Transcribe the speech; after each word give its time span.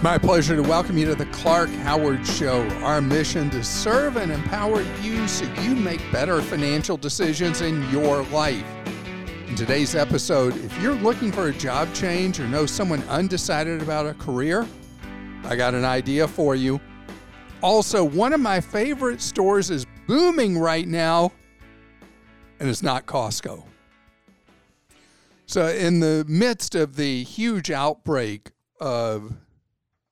It's 0.00 0.04
my 0.06 0.16
pleasure 0.16 0.56
to 0.56 0.62
welcome 0.62 0.96
you 0.96 1.04
to 1.04 1.14
the 1.14 1.26
Clark 1.26 1.68
Howard 1.68 2.26
Show. 2.26 2.66
Our 2.82 3.02
mission 3.02 3.48
is 3.48 3.52
to 3.52 3.62
serve 3.62 4.16
and 4.16 4.32
empower 4.32 4.80
you 5.02 5.28
so 5.28 5.44
you 5.60 5.76
make 5.76 6.00
better 6.10 6.40
financial 6.40 6.96
decisions 6.96 7.60
in 7.60 7.86
your 7.90 8.22
life. 8.28 8.64
In 9.46 9.54
today's 9.56 9.94
episode, 9.94 10.56
if 10.64 10.80
you're 10.80 10.94
looking 10.94 11.30
for 11.30 11.48
a 11.48 11.52
job 11.52 11.92
change 11.92 12.40
or 12.40 12.48
know 12.48 12.64
someone 12.64 13.02
undecided 13.10 13.82
about 13.82 14.06
a 14.06 14.14
career, 14.14 14.66
I 15.44 15.54
got 15.54 15.74
an 15.74 15.84
idea 15.84 16.26
for 16.26 16.54
you. 16.54 16.80
Also, 17.62 18.02
one 18.02 18.32
of 18.32 18.40
my 18.40 18.58
favorite 18.58 19.20
stores 19.20 19.68
is 19.68 19.84
booming 20.06 20.58
right 20.58 20.88
now, 20.88 21.30
and 22.58 22.70
it's 22.70 22.82
not 22.82 23.04
Costco. 23.04 23.62
So, 25.44 25.66
in 25.66 26.00
the 26.00 26.24
midst 26.26 26.74
of 26.74 26.96
the 26.96 27.22
huge 27.22 27.70
outbreak 27.70 28.52
of 28.80 29.34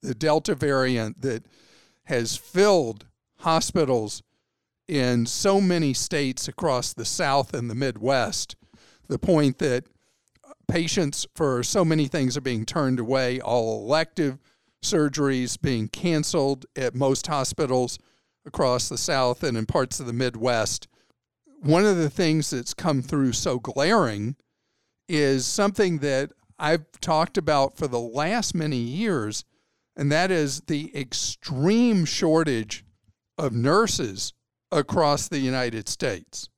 the 0.03 0.15
Delta 0.15 0.55
variant 0.55 1.23
that 1.23 1.45
has 2.05 2.37
filled 2.37 3.07
hospitals 3.41 4.23
in 4.87 5.27
so 5.27 5.61
many 5.61 5.93
states 5.93 6.49
across 6.49 6.93
the 6.95 7.05
South 7.05 7.53
and 7.53 7.71
the 7.71 7.75
Midwest, 7.75 8.57
the 9.09 9.19
point 9.19 9.59
that 9.59 9.85
patients 10.67 11.27
for 11.35 11.63
so 11.63 11.85
many 11.85 12.07
things 12.07 12.37
are 12.37 12.43
being 12.43 12.65
turned 12.65 12.99
away, 12.99 13.41
all 13.41 13.83
elective 13.83 14.39
surgeries 14.83 15.61
being 15.61 15.89
canceled 15.89 16.67
at 16.77 16.95
most 16.95 17.27
hospitals 17.27 17.99
across 18.47 18.89
the 18.89 18.99
South 18.99 19.43
and 19.43 19.57
in 19.57 19.67
parts 19.67 20.01
of 20.01 20.07
the 20.07 20.13
Midwest. 20.13 20.89
One 21.61 21.85
of 21.85 21.97
the 21.97 22.11
things 22.11 22.51
that's 22.51 22.75
come 22.75 23.03
through 23.03 23.33
so 23.33 23.59
glaring 23.59 24.37
is 25.09 25.47
something 25.47 25.99
that 25.99 26.31
I've 26.59 26.87
talked 27.01 27.37
about 27.37 27.77
for 27.77 27.87
the 27.87 28.01
last 28.01 28.55
many 28.55 28.77
years 28.77 29.45
and 29.99 30.13
that 30.13 30.31
is 30.31 30.61
the 30.63 30.97
extreme 30.97 32.05
shortage 32.05 32.85
of 33.37 33.53
nurses 33.53 34.33
across 34.71 35.29
the 35.29 35.41
United 35.41 35.89
States. 35.89 36.49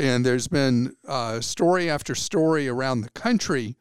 And 0.00 0.26
there's 0.26 0.48
been 0.48 0.94
uh, 1.06 1.40
story 1.40 1.88
after 1.88 2.14
story 2.16 2.66
around 2.66 3.00
the 3.00 3.10
country 3.10 3.76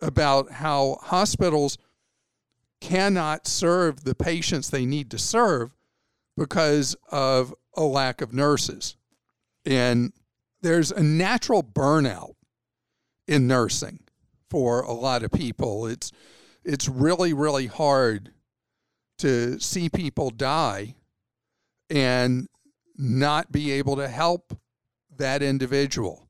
about 0.00 0.50
how 0.50 0.98
hospitals 1.02 1.76
cannot 2.80 3.46
serve 3.46 4.04
the 4.04 4.14
patients 4.14 4.70
they 4.70 4.86
need 4.86 5.10
to 5.10 5.18
serve 5.18 5.76
because 6.38 6.96
of 7.12 7.54
a 7.76 7.82
lack 7.82 8.22
of 8.22 8.32
nurses. 8.32 8.96
And 9.66 10.12
there's 10.62 10.90
a 10.90 11.02
natural 11.02 11.62
burnout 11.62 12.34
in 13.28 13.46
nursing 13.46 14.00
for 14.48 14.80
a 14.80 14.92
lot 14.92 15.22
of 15.22 15.30
people. 15.32 15.86
It's 15.86 16.12
it's 16.66 16.88
really, 16.88 17.32
really 17.32 17.68
hard 17.68 18.32
to 19.18 19.58
see 19.60 19.88
people 19.88 20.30
die 20.30 20.96
and 21.88 22.48
not 22.98 23.52
be 23.52 23.70
able 23.70 23.96
to 23.96 24.08
help 24.08 24.58
that 25.16 25.42
individual. 25.42 26.28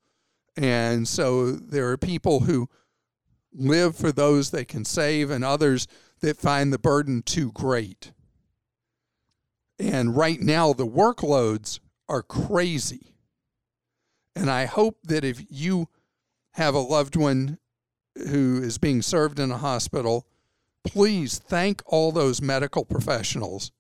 And 0.57 1.09
so 1.09 1.53
there 1.53 1.89
are 1.89 1.97
people 1.97 2.41
who 2.41 2.69
live 3.53 3.97
for 3.97 4.13
those 4.13 4.51
they 4.51 4.65
can 4.65 4.85
save 4.85 5.31
and 5.31 5.43
others 5.43 5.89
that 6.21 6.37
find 6.37 6.73
the 6.73 6.79
burden 6.79 7.23
too 7.23 7.51
great. 7.53 8.13
And 9.79 10.17
right 10.17 10.41
now, 10.41 10.73
the 10.73 10.87
workloads 10.87 11.81
are 12.09 12.23
crazy. 12.23 13.15
And 14.35 14.51
I 14.51 14.67
hope 14.67 14.99
that 15.05 15.25
if 15.25 15.43
you 15.49 15.89
have 16.53 16.75
a 16.75 16.81
loved 16.81 17.17
one 17.17 17.59
who 18.29 18.63
is 18.63 18.79
being 18.79 19.03
served 19.03 19.39
in 19.39 19.51
a 19.51 19.59
hospital, 19.59 20.27
please 20.85 21.39
thank 21.39 21.83
all 21.87 22.13
those 22.13 22.41
medical 22.41 22.85
professionals 22.85 23.73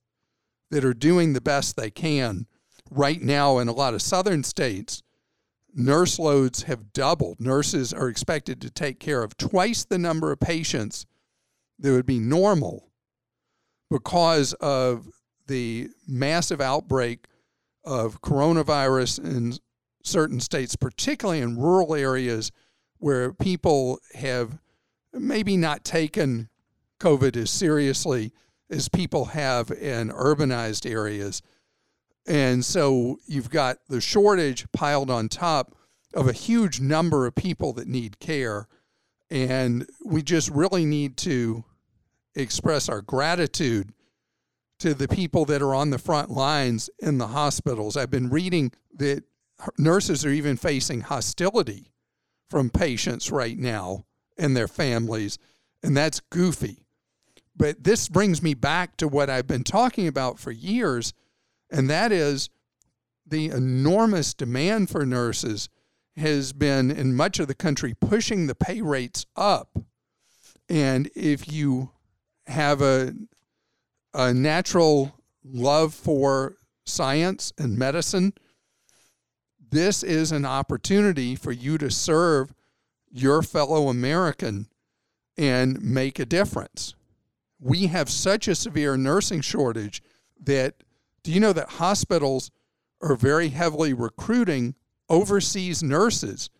that 0.71 0.85
are 0.85 0.95
doing 0.95 1.33
the 1.33 1.41
best 1.41 1.77
they 1.77 1.91
can. 1.91 2.47
Right 2.91 3.21
now, 3.21 3.59
in 3.59 3.69
a 3.69 3.73
lot 3.73 3.95
of 3.95 4.03
southern 4.03 4.45
states, 4.45 5.03
nurse 5.75 6.19
loads 6.19 6.65
have 6.65 6.93
doubled. 6.93 7.41
Nurses 7.41 7.93
are 7.93 8.09
expected 8.09 8.61
to 8.61 8.71
take 8.71 9.01
care 9.01 9.23
of 9.23 9.37
twice 9.37 9.85
the 9.85 9.99
number 9.99 10.33
of 10.33 10.41
patients 10.41 11.07
that 11.79 11.93
would 11.93 12.07
be 12.07 12.19
normal 12.19 12.91
because 13.91 14.53
of 14.55 15.07
the 15.47 15.89
massive 16.09 16.61
outbreak 16.61 17.27
of 17.85 18.21
coronavirus 18.21 19.25
in 19.25 19.55
certain 20.03 20.41
states, 20.41 20.75
particularly 20.75 21.41
in 21.41 21.59
rural 21.59 21.95
areas 21.95 22.51
where 22.99 23.33
people 23.33 24.01
have 24.15 24.59
maybe 25.13 25.57
not 25.57 25.85
taken 25.85 26.49
COVID 27.01 27.37
as 27.37 27.51
seriously 27.51 28.33
as 28.71 28.89
people 28.89 29.27
have 29.27 29.71
in 29.71 30.11
urbanized 30.11 30.91
areas. 30.91 31.43
And 32.27 32.65
so 32.65 33.19
you've 33.27 33.51
got 33.51 33.79
the 33.89 34.01
shortage 34.01 34.67
piled 34.73 35.11
on 35.11 35.29
top 35.29 35.77
of 36.15 36.27
a 36.27 36.33
huge 36.33 36.81
number 36.81 37.27
of 37.27 37.35
people 37.35 37.73
that 37.75 37.87
need 37.87 38.19
care. 38.19 38.67
And 39.31 39.87
we 40.05 40.23
just 40.23 40.51
really 40.51 40.85
need 40.85 41.17
to 41.19 41.65
express 42.35 42.89
our 42.89 43.03
gratitude 43.03 43.93
to 44.79 44.95
the 44.95 45.09
people 45.09 45.45
that 45.47 45.63
are 45.63 45.75
on 45.75 45.91
the 45.91 45.99
front 45.99 46.31
lines 46.31 46.91
in 46.99 47.19
the 47.19 47.29
hospitals. 47.29 47.97
I've 47.97 48.11
been 48.11 48.29
reading 48.29 48.73
that 48.95 49.25
nurses 49.79 50.25
are 50.25 50.31
even 50.31 50.57
facing 50.57 51.03
hostility 51.03 51.93
from 52.49 52.71
patients 52.71 53.31
right 53.31 53.59
now 53.59 54.05
and 54.39 54.57
their 54.57 54.69
families, 54.69 55.39
and 55.83 55.97
that's 55.97 56.21
goofy. 56.21 56.85
But 57.57 57.85
this 57.85 58.09
brings 58.09 58.43
me 58.43 58.55
back 58.55 58.97
to 58.99 59.09
what 59.09 59.31
I've 59.31 59.47
been 59.47 59.65
talking 59.65 60.07
about 60.07 60.39
for 60.39 60.51
years, 60.51 61.15
and 61.71 61.89
that 61.89 62.13
is 62.13 62.51
the 63.27 63.47
enormous 63.47 64.35
demand 64.35 64.91
for 64.91 65.05
nurses 65.05 65.69
has 66.17 66.53
been 66.53 66.91
in 66.91 67.15
much 67.15 67.39
of 67.39 67.49
the 67.49 67.55
country 67.55 67.95
pushing 67.95 68.47
the 68.47 68.55
pay 68.55 68.81
rates 68.81 69.27
up. 69.37 69.79
And 70.69 71.11
if 71.15 71.53
you 71.53 71.91
have 72.47 72.81
a, 72.81 73.15
a 74.15 74.33
natural 74.33 75.15
love 75.45 75.95
for 75.95 76.57
science 76.85 77.53
and 77.59 77.77
medicine, 77.77 78.33
this 79.77 80.03
is 80.03 80.33
an 80.33 80.45
opportunity 80.45 81.35
for 81.37 81.53
you 81.53 81.79
to 81.79 81.91
serve 81.91 82.53
your 83.11 83.43
fellow 83.43 83.89
American 83.89 84.69
and 85.37 85.83
make 85.83 86.19
a 86.19 86.27
difference. 86.27 86.95
We 87.61 87.87
have 87.87 88.11
such 88.11 88.49
a 88.49 88.55
severe 88.55 88.97
nursing 88.97 89.41
shortage 89.41 90.03
that 90.43 90.83
do 91.23 91.33
you 91.33 91.41
know 91.41 91.53
that 91.53 91.71
hospitals 91.71 92.51
are 93.03 93.17
very 93.17 93.49
heavily 93.49 93.93
recruiting 93.93 94.75
overseas 95.09 95.83
nurses 95.83 96.51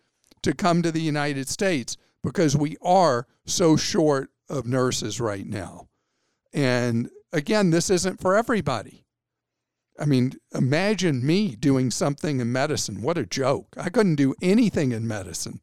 to 0.41 0.53
come 0.53 0.81
to 0.81 0.91
the 0.91 1.01
United 1.01 1.47
States 1.47 1.97
because 2.23 2.55
we 2.55 2.77
are 2.81 3.27
so 3.45 3.75
short 3.75 4.29
of 4.49 4.65
nurses 4.65 5.19
right 5.19 5.45
now. 5.45 5.87
And 6.53 7.09
again, 7.33 7.69
this 7.69 7.89
isn't 7.89 8.21
for 8.21 8.35
everybody. 8.35 9.05
I 9.99 10.05
mean, 10.05 10.33
imagine 10.53 11.25
me 11.25 11.55
doing 11.55 11.91
something 11.91 12.39
in 12.39 12.51
medicine. 12.51 13.01
What 13.01 13.17
a 13.17 13.25
joke. 13.25 13.75
I 13.77 13.89
couldn't 13.89 14.15
do 14.15 14.35
anything 14.41 14.91
in 14.91 15.07
medicine 15.07 15.61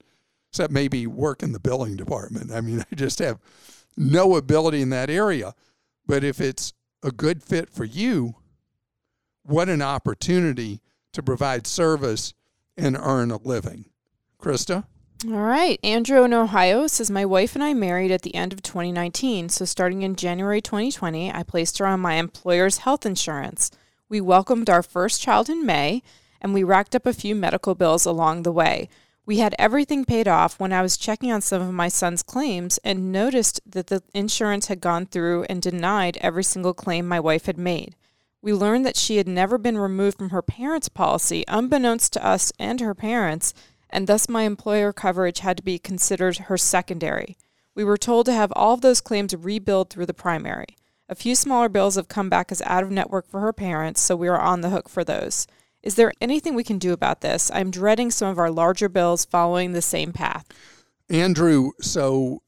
except 0.55 0.73
maybe 0.73 1.05
work 1.05 1.43
in 1.43 1.51
the 1.51 1.59
billing 1.59 1.97
department. 1.97 2.53
I 2.53 2.61
mean, 2.61 2.85
I 2.93 2.95
just 2.95 3.19
have 3.19 3.41
no 3.97 4.37
ability 4.37 4.83
in 4.83 4.91
that 4.91 5.11
area. 5.11 5.55
But 6.07 6.23
if 6.23 6.41
it's 6.41 6.73
a 7.03 7.11
good 7.11 7.43
fit 7.43 7.71
for 7.71 7.85
you, 7.85 8.37
what 9.43 9.69
an 9.69 9.83
opportunity 9.83 10.81
to 11.13 11.23
provide 11.23 11.67
service 11.67 12.35
and 12.77 12.97
earn 12.97 13.31
a 13.31 13.37
living. 13.39 13.87
Christa? 14.41 14.85
All 15.27 15.33
right. 15.33 15.81
Andrew 15.83 16.23
in 16.23 16.33
Ohio 16.33 16.87
says 16.87 17.11
My 17.11 17.25
wife 17.25 17.55
and 17.55 17.65
I 17.65 17.75
married 17.75 18.11
at 18.11 18.23
the 18.23 18.35
end 18.35 18.53
of 18.53 18.63
2019. 18.63 19.49
So, 19.49 19.65
starting 19.65 20.03
in 20.03 20.17
January 20.17 20.61
2020, 20.61 21.33
I 21.33 21.43
placed 21.43 21.79
her 21.79 21.87
on 21.87 22.01
my 22.01 22.15
employer's 22.15 22.79
health 22.79 23.07
insurance. 23.07 23.71
We 24.15 24.21
welcomed 24.21 24.71
our 24.71 24.85
first 24.85 25.21
child 25.21 25.51
in 25.51 25.67
May, 25.67 26.01
and 26.41 26.55
we 26.55 26.63
racked 26.63 26.95
up 26.95 27.05
a 27.05 27.13
few 27.13 27.35
medical 27.35 27.75
bills 27.75 28.07
along 28.07 28.45
the 28.45 28.53
way. 28.53 28.89
We 29.27 29.39
had 29.39 29.57
everything 29.59 30.05
paid 30.05 30.29
off 30.29 30.61
when 30.61 30.73
I 30.73 30.83
was 30.83 30.97
checking 30.97 31.33
on 31.33 31.41
some 31.41 31.61
of 31.61 31.75
my 31.75 31.89
son's 31.89 32.23
claims 32.23 32.79
and 32.85 33.11
noticed 33.11 33.61
that 33.67 33.89
the 33.89 34.05
insurance 34.15 34.69
had 34.69 34.81
gone 34.81 35.07
through 35.07 35.47
and 35.49 35.61
denied 35.61 36.17
every 36.21 36.45
single 36.45 36.75
claim 36.75 37.09
my 37.09 37.19
wife 37.19 37.47
had 37.47 37.59
made. 37.59 37.97
We 38.41 38.53
learned 38.53 38.87
that 38.87 38.97
she 38.97 39.17
had 39.17 39.27
never 39.27 39.59
been 39.59 39.79
removed 39.79 40.19
from 40.19 40.31
her 40.31 40.43
parents' 40.43 40.89
policy, 40.89 41.43
unbeknownst 41.49 42.13
to 42.13 42.25
us 42.25 42.53
and 42.57 42.81
her 42.81 42.95
parents, 42.95 43.53
and 43.91 44.07
thus 44.07 44.29
my 44.29 44.43
employer 44.45 44.93
coverage 44.93 45.41
had 45.41 45.57
to 45.57 45.65
be 45.65 45.81
considered 45.81 46.37
her 46.37 46.57
secondary. 46.57 47.37
We 47.75 47.83
were 47.83 47.97
told 47.97 48.27
to 48.27 48.33
have 48.33 48.53
all 48.55 48.75
of 48.75 48.81
those 48.81 49.01
claims 49.01 49.35
rebuild 49.35 49.91
through 49.91 50.07
the 50.07 50.15
primary. 50.15 50.77
A 51.09 51.15
few 51.15 51.35
smaller 51.35 51.69
bills 51.69 51.97
have 51.97 52.09
come 52.09 52.31
back 52.31 52.51
as 52.51 52.63
out 52.63 52.83
of 52.83 52.91
network 52.91 53.27
for 53.27 53.41
her 53.41 53.53
parents, 53.53 54.01
so 54.01 54.17
we 54.17 54.29
are 54.29 54.41
on 54.41 54.63
the 54.63 54.71
hook 54.71 54.89
for 54.89 55.05
those. 55.05 55.47
Is 55.83 55.97
there 55.97 56.13
anything 56.19 56.55
we 56.55 56.65
can 56.65 56.79
do 56.79 56.95
about 56.95 57.21
this? 57.21 57.51
I'm 57.53 57.71
dreading 57.71 58.11
some 58.11 58.29
of 58.29 58.39
our 58.39 58.51
larger 58.51 58.89
bills 58.89 59.27
following 59.27 59.73
the 59.73 59.83
same 59.83 60.13
path. 60.15 60.47
Andrew, 61.11 61.73
so 61.81 62.41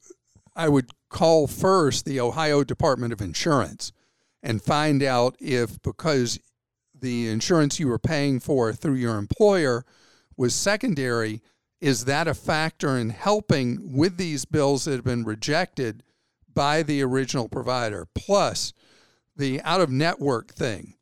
I 0.55 0.69
would 0.69 0.89
call 1.09 1.45
first 1.45 2.05
the 2.05 2.19
Ohio 2.19 2.63
Department 2.63 3.13
of 3.13 3.21
Insurance 3.21 3.91
and 4.41 4.61
find 4.61 5.03
out 5.03 5.35
if 5.39 5.79
because 5.83 6.39
the 6.99 7.27
insurance 7.29 7.79
you 7.79 7.87
were 7.87 7.99
paying 7.99 8.39
for 8.39 8.73
through 8.73 8.95
your 8.95 9.19
employer 9.19 9.85
was 10.35 10.55
secondary, 10.55 11.43
is 11.79 12.05
that 12.05 12.27
a 12.27 12.33
factor 12.33 12.97
in 12.97 13.11
helping 13.11 13.95
with 13.95 14.17
these 14.17 14.45
bills 14.45 14.85
that 14.85 14.93
have 14.93 15.03
been 15.03 15.23
rejected 15.23 16.01
by 16.57 16.83
the 16.83 17.01
original 17.01 17.47
provider? 17.47 18.07
Plus, 18.13 18.73
the 19.35 19.61
out 19.61 19.79
of 19.81 19.89
network 19.89 20.53
thing 20.53 20.95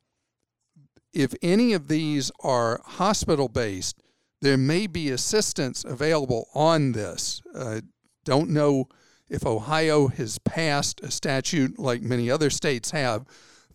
if 1.16 1.34
any 1.42 1.72
of 1.72 1.88
these 1.88 2.30
are 2.42 2.82
hospital 2.84 3.48
based, 3.48 4.04
there 4.42 4.58
may 4.58 4.86
be 4.86 5.10
assistance 5.10 5.86
available 5.86 6.50
on 6.54 6.92
this. 6.92 7.42
Uh, 7.56 7.80
don't 8.26 8.50
know 8.50 8.90
if 9.30 9.46
Ohio 9.46 10.10
has 10.10 10.38
passed 10.40 11.00
a 11.00 11.10
statute 11.10 11.80
like 11.80 12.02
many 12.02 12.30
other 12.30 12.50
states 12.50 12.92
have 12.92 13.26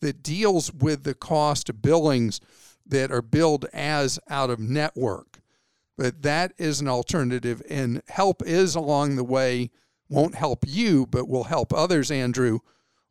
that 0.00 0.22
deals 0.22 0.72
with 0.72 1.02
the 1.02 1.14
cost 1.14 1.70
of 1.70 1.82
billings 1.82 2.40
that 2.86 3.10
are 3.10 3.22
billed 3.22 3.64
as 3.72 4.18
out 4.28 4.50
of 4.50 4.60
network. 4.60 5.40
But 5.96 6.22
that 6.22 6.52
is 6.58 6.80
an 6.80 6.88
alternative, 6.88 7.62
and 7.68 8.02
help 8.08 8.42
is 8.44 8.74
along 8.74 9.16
the 9.16 9.24
way. 9.24 9.70
Won't 10.10 10.34
help 10.34 10.64
you, 10.66 11.06
but 11.06 11.28
will 11.28 11.44
help 11.44 11.72
others, 11.72 12.10
Andrew, 12.10 12.58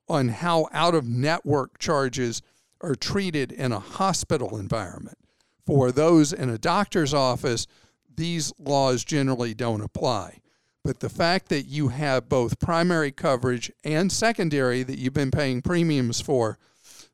on 0.07 0.27
how 0.27 0.67
out 0.71 0.93
of 0.93 1.07
network 1.07 1.79
charges 1.79 2.41
are 2.81 2.95
treated 2.95 3.51
in 3.51 3.71
a 3.71 3.79
hospital 3.79 4.57
environment. 4.57 5.17
For 5.65 5.91
those 5.91 6.33
in 6.33 6.49
a 6.49 6.57
doctor's 6.57 7.13
office, 7.13 7.67
these 8.13 8.51
laws 8.59 9.05
generally 9.05 9.53
don't 9.53 9.81
apply. 9.81 10.41
But 10.83 10.99
the 10.99 11.09
fact 11.09 11.49
that 11.49 11.63
you 11.63 11.89
have 11.89 12.29
both 12.29 12.59
primary 12.59 13.11
coverage 13.11 13.71
and 13.83 14.11
secondary 14.11 14.83
that 14.83 14.97
you've 14.97 15.13
been 15.13 15.31
paying 15.31 15.61
premiums 15.61 16.19
for, 16.21 16.57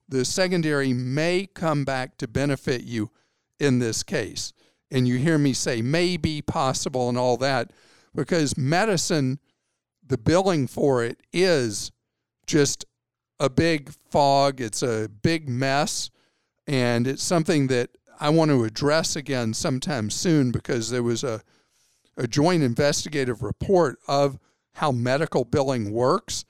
the 0.07 0.25
secondary 0.25 0.93
may 0.93 1.47
come 1.53 1.83
back 1.83 2.17
to 2.17 2.27
benefit 2.27 2.83
you 2.83 3.11
in 3.59 3.79
this 3.79 4.03
case. 4.03 4.53
And 4.91 5.07
you 5.07 5.17
hear 5.17 5.37
me 5.37 5.53
say 5.53 5.81
maybe 5.81 6.41
possible 6.41 7.09
and 7.09 7.17
all 7.17 7.37
that 7.37 7.71
because 8.15 8.57
medicine, 8.57 9.39
the 10.07 10.17
billing 10.17 10.67
for 10.67 11.03
it 11.03 11.21
is 11.33 11.91
just 12.45 12.85
a 13.39 13.49
big 13.49 13.91
fog. 14.09 14.61
It's 14.61 14.83
a 14.83 15.09
big 15.21 15.49
mess. 15.49 16.09
And 16.67 17.07
it's 17.07 17.23
something 17.23 17.67
that 17.67 17.89
I 18.19 18.29
want 18.29 18.51
to 18.51 18.63
address 18.63 19.15
again 19.15 19.53
sometime 19.53 20.09
soon 20.09 20.51
because 20.51 20.89
there 20.89 21.03
was 21.03 21.23
a, 21.23 21.41
a 22.17 22.27
joint 22.27 22.63
investigative 22.63 23.43
report 23.43 23.99
of 24.07 24.39
how 24.73 24.91
medical 24.91 25.43
billing 25.43 25.91
works. 25.91 26.45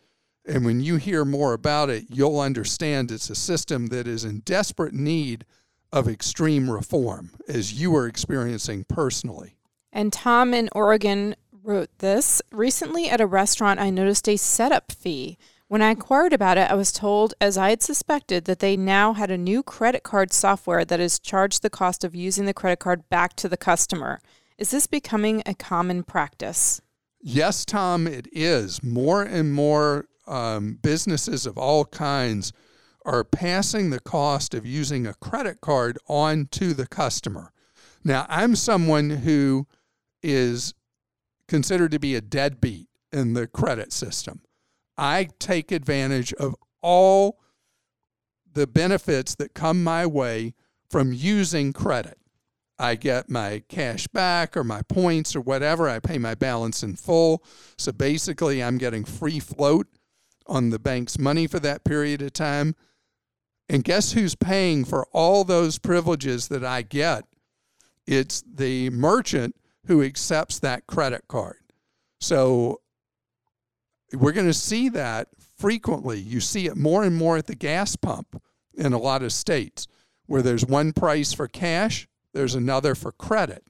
And 0.47 0.63
when 0.63 0.79
you 0.79 0.97
hear 0.97 1.25
more 1.25 1.53
about 1.53 1.89
it, 1.89 2.05
you'll 2.09 2.39
understand 2.39 3.11
it's 3.11 3.29
a 3.29 3.35
system 3.35 3.87
that 3.87 4.07
is 4.07 4.23
in 4.23 4.39
desperate 4.41 4.93
need 4.93 5.45
of 5.91 6.07
extreme 6.07 6.69
reform, 6.69 7.31
as 7.47 7.79
you 7.79 7.95
are 7.95 8.05
experiencing 8.05 8.83
personally. 8.87 9.55
And 9.91 10.11
Tom 10.11 10.53
in 10.53 10.69
Oregon 10.73 11.35
wrote 11.65 11.89
this 11.99 12.41
Recently 12.51 13.09
at 13.09 13.21
a 13.21 13.25
restaurant, 13.25 13.79
I 13.79 13.89
noticed 13.89 14.29
a 14.29 14.37
setup 14.37 14.91
fee. 14.91 15.37
When 15.67 15.81
I 15.81 15.89
inquired 15.89 16.31
about 16.31 16.59
it, 16.59 16.69
I 16.69 16.75
was 16.75 16.91
told, 16.91 17.33
as 17.41 17.57
I 17.57 17.71
had 17.71 17.81
suspected, 17.81 18.45
that 18.45 18.59
they 18.59 18.77
now 18.77 19.13
had 19.13 19.31
a 19.31 19.37
new 19.37 19.63
credit 19.63 20.03
card 20.03 20.31
software 20.31 20.85
that 20.85 20.99
has 20.99 21.17
charged 21.17 21.63
the 21.63 21.71
cost 21.71 22.03
of 22.03 22.13
using 22.13 22.45
the 22.45 22.53
credit 22.53 22.79
card 22.79 23.09
back 23.09 23.35
to 23.37 23.49
the 23.49 23.57
customer. 23.57 24.21
Is 24.59 24.69
this 24.69 24.85
becoming 24.85 25.41
a 25.45 25.55
common 25.55 26.03
practice? 26.03 26.81
Yes, 27.19 27.65
Tom, 27.65 28.05
it 28.05 28.27
is. 28.31 28.83
More 28.83 29.23
and 29.23 29.51
more 29.51 30.07
um, 30.27 30.77
businesses 30.83 31.47
of 31.47 31.57
all 31.57 31.85
kinds 31.85 32.53
are 33.03 33.23
passing 33.23 33.89
the 33.89 33.99
cost 33.99 34.53
of 34.53 34.65
using 34.65 35.07
a 35.07 35.15
credit 35.15 35.61
card 35.61 35.97
on 36.07 36.47
to 36.51 36.73
the 36.73 36.87
customer. 36.87 37.51
Now, 38.03 38.27
I'm 38.29 38.55
someone 38.55 39.09
who 39.09 39.65
is 40.21 40.75
considered 41.47 41.91
to 41.91 41.99
be 41.99 42.15
a 42.15 42.21
deadbeat 42.21 42.87
in 43.11 43.33
the 43.33 43.47
credit 43.47 43.93
system. 43.93 44.41
I 44.97 45.29
take 45.39 45.71
advantage 45.71 46.33
of 46.33 46.55
all 46.81 47.39
the 48.51 48.67
benefits 48.67 49.35
that 49.35 49.53
come 49.53 49.83
my 49.83 50.05
way 50.05 50.53
from 50.89 51.13
using 51.13 51.73
credit. 51.73 52.17
I 52.77 52.95
get 52.95 53.29
my 53.29 53.63
cash 53.69 54.07
back 54.07 54.57
or 54.57 54.63
my 54.63 54.81
points 54.83 55.35
or 55.35 55.41
whatever. 55.41 55.87
I 55.87 55.99
pay 55.99 56.17
my 56.17 56.35
balance 56.35 56.83
in 56.83 56.95
full. 56.95 57.43
So 57.77 57.91
basically, 57.91 58.61
I'm 58.61 58.77
getting 58.77 59.05
free 59.05 59.39
float 59.39 59.87
on 60.47 60.69
the 60.69 60.79
bank's 60.79 61.17
money 61.17 61.47
for 61.47 61.59
that 61.59 61.83
period 61.83 62.21
of 62.21 62.33
time. 62.33 62.75
And 63.67 63.83
guess 63.83 64.11
who's 64.11 64.35
paying 64.35 64.85
for 64.85 65.07
all 65.11 65.43
those 65.43 65.79
privileges 65.79 66.49
that 66.49 66.63
I 66.63 66.81
get? 66.81 67.25
It's 68.05 68.43
the 68.45 68.89
merchant 68.91 69.55
who 69.87 70.03
accepts 70.03 70.59
that 70.59 70.87
credit 70.87 71.27
card. 71.27 71.57
So 72.19 72.81
we're 74.13 74.31
going 74.31 74.47
to 74.47 74.53
see 74.53 74.89
that 74.89 75.29
frequently. 75.57 76.19
You 76.19 76.39
see 76.39 76.67
it 76.67 76.77
more 76.77 77.03
and 77.03 77.15
more 77.15 77.37
at 77.37 77.47
the 77.47 77.55
gas 77.55 77.95
pump 77.95 78.41
in 78.73 78.93
a 78.93 78.97
lot 78.97 79.23
of 79.23 79.31
states 79.31 79.87
where 80.25 80.41
there's 80.41 80.65
one 80.65 80.91
price 80.91 81.33
for 81.33 81.47
cash, 81.47 82.07
there's 82.33 82.55
another 82.55 82.95
for 82.95 83.11
credit. 83.11 83.63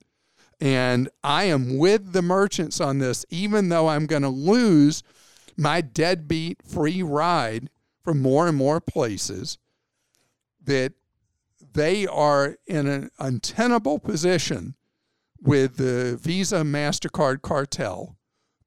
And 0.61 1.09
I 1.23 1.45
am 1.45 1.77
with 1.77 2.13
the 2.13 2.21
merchants 2.21 2.79
on 2.79 2.99
this, 2.99 3.25
even 3.29 3.69
though 3.69 3.89
I'm 3.89 4.05
going 4.05 4.21
to 4.21 4.29
lose 4.29 5.03
my 5.57 5.81
deadbeat 5.81 6.63
free 6.63 7.03
ride 7.03 7.69
from 8.03 8.21
more 8.21 8.47
and 8.47 8.57
more 8.57 8.79
places, 8.79 9.57
that 10.63 10.93
they 11.73 12.07
are 12.07 12.55
in 12.65 12.87
an 12.87 13.09
untenable 13.19 13.99
position 13.99 14.75
with 15.45 15.77
the 15.77 16.17
Visa 16.21 16.61
MasterCard 16.61 17.41
cartel, 17.41 18.17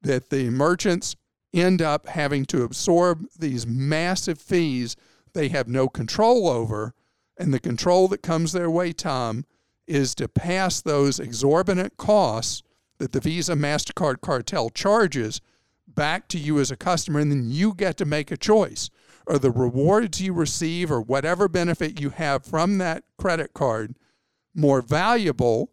that 0.01 0.29
the 0.29 0.49
merchants 0.49 1.15
end 1.53 1.81
up 1.81 2.07
having 2.07 2.45
to 2.45 2.63
absorb 2.63 3.25
these 3.37 3.67
massive 3.67 4.39
fees 4.39 4.95
they 5.33 5.49
have 5.49 5.67
no 5.67 5.87
control 5.87 6.47
over. 6.47 6.93
And 7.37 7.53
the 7.53 7.59
control 7.59 8.07
that 8.09 8.21
comes 8.21 8.51
their 8.51 8.69
way, 8.69 8.93
Tom, 8.93 9.45
is 9.87 10.15
to 10.15 10.27
pass 10.27 10.81
those 10.81 11.19
exorbitant 11.19 11.97
costs 11.97 12.63
that 12.97 13.11
the 13.11 13.19
Visa 13.19 13.53
MasterCard 13.53 14.21
cartel 14.21 14.69
charges 14.69 15.41
back 15.87 16.27
to 16.29 16.37
you 16.37 16.59
as 16.59 16.71
a 16.71 16.77
customer. 16.77 17.19
And 17.19 17.31
then 17.31 17.49
you 17.49 17.73
get 17.73 17.97
to 17.97 18.05
make 18.05 18.31
a 18.31 18.37
choice. 18.37 18.89
Are 19.27 19.39
the 19.39 19.51
rewards 19.51 20.21
you 20.21 20.33
receive 20.33 20.91
or 20.91 21.01
whatever 21.01 21.47
benefit 21.47 21.99
you 21.99 22.09
have 22.09 22.45
from 22.45 22.77
that 22.79 23.03
credit 23.17 23.53
card 23.53 23.95
more 24.55 24.81
valuable 24.81 25.71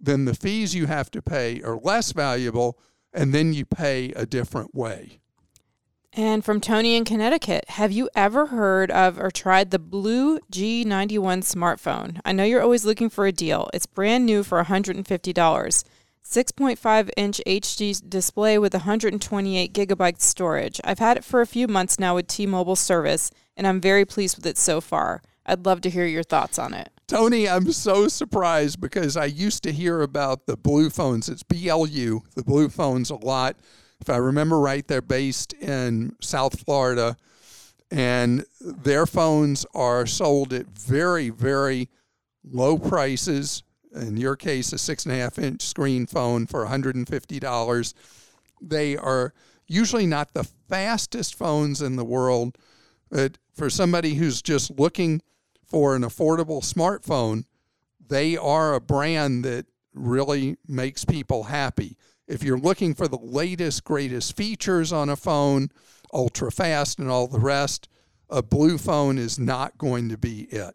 than 0.00 0.24
the 0.24 0.34
fees 0.34 0.74
you 0.74 0.86
have 0.86 1.10
to 1.12 1.22
pay 1.22 1.62
are 1.62 1.76
less 1.76 2.12
valuable 2.12 2.78
and 3.12 3.32
then 3.32 3.52
you 3.52 3.64
pay 3.64 4.12
a 4.12 4.26
different 4.26 4.74
way. 4.74 5.20
And 6.12 6.44
from 6.44 6.62
Tony 6.62 6.96
in 6.96 7.04
Connecticut, 7.04 7.64
have 7.68 7.92
you 7.92 8.08
ever 8.14 8.46
heard 8.46 8.90
of 8.90 9.18
or 9.18 9.30
tried 9.30 9.70
the 9.70 9.78
BLU 9.78 10.38
G91 10.50 11.42
smartphone? 11.44 12.20
I 12.24 12.32
know 12.32 12.44
you're 12.44 12.62
always 12.62 12.86
looking 12.86 13.10
for 13.10 13.26
a 13.26 13.32
deal. 13.32 13.68
It's 13.74 13.84
brand 13.84 14.24
new 14.24 14.42
for 14.42 14.62
$150. 14.62 15.84
6.5 16.24 17.10
inch 17.16 17.40
HD 17.46 18.08
display 18.08 18.58
with 18.58 18.72
128 18.72 19.72
gigabytes 19.72 20.22
storage. 20.22 20.80
I've 20.82 20.98
had 20.98 21.18
it 21.18 21.24
for 21.24 21.40
a 21.40 21.46
few 21.46 21.68
months 21.68 21.98
now 21.98 22.16
with 22.16 22.26
T 22.26 22.46
Mobile 22.46 22.76
service, 22.76 23.30
and 23.56 23.66
I'm 23.66 23.80
very 23.80 24.04
pleased 24.04 24.36
with 24.36 24.46
it 24.46 24.58
so 24.58 24.80
far. 24.80 25.22
I'd 25.44 25.66
love 25.66 25.82
to 25.82 25.90
hear 25.90 26.06
your 26.06 26.24
thoughts 26.24 26.58
on 26.58 26.74
it. 26.74 26.90
Tony, 27.08 27.48
I'm 27.48 27.70
so 27.70 28.08
surprised 28.08 28.80
because 28.80 29.16
I 29.16 29.26
used 29.26 29.62
to 29.62 29.72
hear 29.72 30.02
about 30.02 30.46
the 30.46 30.56
blue 30.56 30.90
phones. 30.90 31.28
It's 31.28 31.44
BLU, 31.44 32.22
the 32.34 32.42
blue 32.42 32.68
phones, 32.68 33.10
a 33.10 33.14
lot. 33.14 33.56
If 34.00 34.10
I 34.10 34.16
remember 34.16 34.58
right, 34.58 34.86
they're 34.86 35.00
based 35.00 35.52
in 35.54 36.16
South 36.20 36.60
Florida, 36.60 37.16
and 37.92 38.44
their 38.60 39.06
phones 39.06 39.64
are 39.72 40.04
sold 40.04 40.52
at 40.52 40.66
very, 40.66 41.30
very 41.30 41.88
low 42.44 42.76
prices. 42.76 43.62
in 43.94 44.16
your 44.16 44.34
case, 44.34 44.72
a 44.72 44.78
six 44.78 45.06
and 45.06 45.14
a 45.14 45.18
half 45.18 45.38
inch 45.38 45.62
screen 45.62 46.06
phone 46.06 46.46
for 46.46 46.66
$150. 46.66 47.94
They 48.60 48.96
are 48.96 49.32
usually 49.68 50.06
not 50.06 50.34
the 50.34 50.44
fastest 50.68 51.36
phones 51.36 51.80
in 51.80 51.94
the 51.94 52.04
world, 52.04 52.58
but 53.10 53.38
for 53.54 53.70
somebody 53.70 54.14
who's 54.14 54.42
just 54.42 54.76
looking 54.76 55.22
for 55.66 55.94
an 55.94 56.02
affordable 56.02 56.62
smartphone, 56.62 57.44
they 58.08 58.36
are 58.36 58.74
a 58.74 58.80
brand 58.80 59.44
that 59.44 59.66
really 59.92 60.56
makes 60.66 61.04
people 61.04 61.44
happy. 61.44 61.96
If 62.28 62.42
you're 62.42 62.58
looking 62.58 62.94
for 62.94 63.08
the 63.08 63.18
latest, 63.18 63.84
greatest 63.84 64.36
features 64.36 64.92
on 64.92 65.08
a 65.08 65.16
phone, 65.16 65.70
ultra 66.12 66.50
fast 66.50 66.98
and 66.98 67.08
all 67.08 67.26
the 67.26 67.40
rest, 67.40 67.88
a 68.28 68.42
blue 68.42 68.78
phone 68.78 69.18
is 69.18 69.38
not 69.38 69.78
going 69.78 70.08
to 70.08 70.18
be 70.18 70.42
it. 70.50 70.74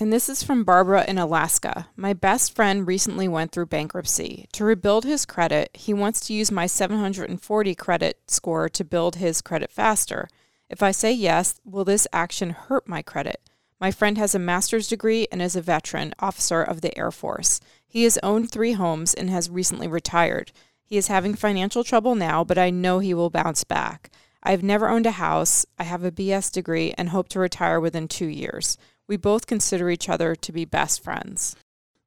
And 0.00 0.12
this 0.12 0.28
is 0.28 0.44
from 0.44 0.62
Barbara 0.62 1.04
in 1.08 1.18
Alaska. 1.18 1.88
My 1.96 2.12
best 2.12 2.54
friend 2.54 2.86
recently 2.86 3.26
went 3.26 3.50
through 3.50 3.66
bankruptcy. 3.66 4.46
To 4.52 4.64
rebuild 4.64 5.04
his 5.04 5.26
credit, 5.26 5.70
he 5.74 5.92
wants 5.92 6.20
to 6.26 6.32
use 6.32 6.52
my 6.52 6.66
740 6.66 7.74
credit 7.74 8.20
score 8.28 8.68
to 8.68 8.84
build 8.84 9.16
his 9.16 9.42
credit 9.42 9.72
faster. 9.72 10.28
If 10.70 10.84
I 10.84 10.92
say 10.92 11.12
yes, 11.12 11.60
will 11.64 11.84
this 11.84 12.06
action 12.12 12.50
hurt 12.50 12.86
my 12.86 13.02
credit? 13.02 13.40
My 13.80 13.92
friend 13.92 14.18
has 14.18 14.34
a 14.34 14.40
master's 14.40 14.88
degree 14.88 15.28
and 15.30 15.40
is 15.40 15.54
a 15.54 15.62
veteran 15.62 16.12
officer 16.18 16.62
of 16.62 16.80
the 16.80 16.96
Air 16.98 17.12
Force. 17.12 17.60
He 17.86 18.02
has 18.04 18.18
owned 18.22 18.50
three 18.50 18.72
homes 18.72 19.14
and 19.14 19.30
has 19.30 19.48
recently 19.48 19.86
retired. 19.86 20.50
He 20.82 20.96
is 20.96 21.06
having 21.06 21.34
financial 21.34 21.84
trouble 21.84 22.14
now, 22.14 22.42
but 22.42 22.58
I 22.58 22.70
know 22.70 22.98
he 22.98 23.14
will 23.14 23.30
bounce 23.30 23.62
back. 23.62 24.10
I've 24.42 24.62
never 24.62 24.88
owned 24.88 25.06
a 25.06 25.12
house. 25.12 25.64
I 25.78 25.84
have 25.84 26.02
a 26.02 26.10
BS 26.10 26.50
degree 26.50 26.92
and 26.98 27.10
hope 27.10 27.28
to 27.30 27.40
retire 27.40 27.78
within 27.78 28.08
two 28.08 28.26
years. 28.26 28.78
We 29.06 29.16
both 29.16 29.46
consider 29.46 29.90
each 29.90 30.08
other 30.08 30.34
to 30.34 30.52
be 30.52 30.64
best 30.64 31.02
friends. 31.02 31.54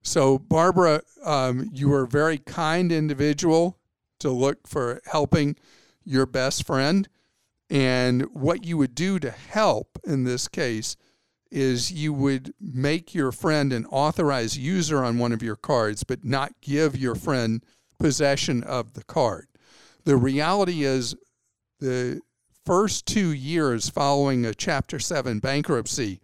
So, 0.01 0.39
Barbara, 0.39 1.01
um, 1.23 1.69
you 1.71 1.93
are 1.93 2.03
a 2.03 2.07
very 2.07 2.39
kind 2.39 2.91
individual 2.91 3.77
to 4.19 4.29
look 4.29 4.67
for 4.67 5.01
helping 5.05 5.55
your 6.03 6.25
best 6.25 6.65
friend. 6.65 7.07
And 7.69 8.23
what 8.33 8.65
you 8.65 8.77
would 8.77 8.95
do 8.95 9.19
to 9.19 9.31
help 9.31 9.99
in 10.03 10.25
this 10.25 10.47
case 10.47 10.97
is 11.51 11.91
you 11.91 12.13
would 12.13 12.53
make 12.59 13.13
your 13.13 13.31
friend 13.31 13.73
an 13.73 13.85
authorized 13.87 14.55
user 14.55 15.03
on 15.03 15.19
one 15.19 15.31
of 15.31 15.43
your 15.43 15.55
cards, 15.55 16.03
but 16.03 16.23
not 16.23 16.53
give 16.61 16.97
your 16.97 17.15
friend 17.15 17.63
possession 17.99 18.63
of 18.63 18.93
the 18.93 19.03
card. 19.03 19.47
The 20.05 20.15
reality 20.15 20.83
is, 20.83 21.15
the 21.79 22.21
first 22.65 23.05
two 23.05 23.31
years 23.31 23.89
following 23.89 24.45
a 24.45 24.53
Chapter 24.53 24.99
7 24.99 25.39
bankruptcy 25.39 26.21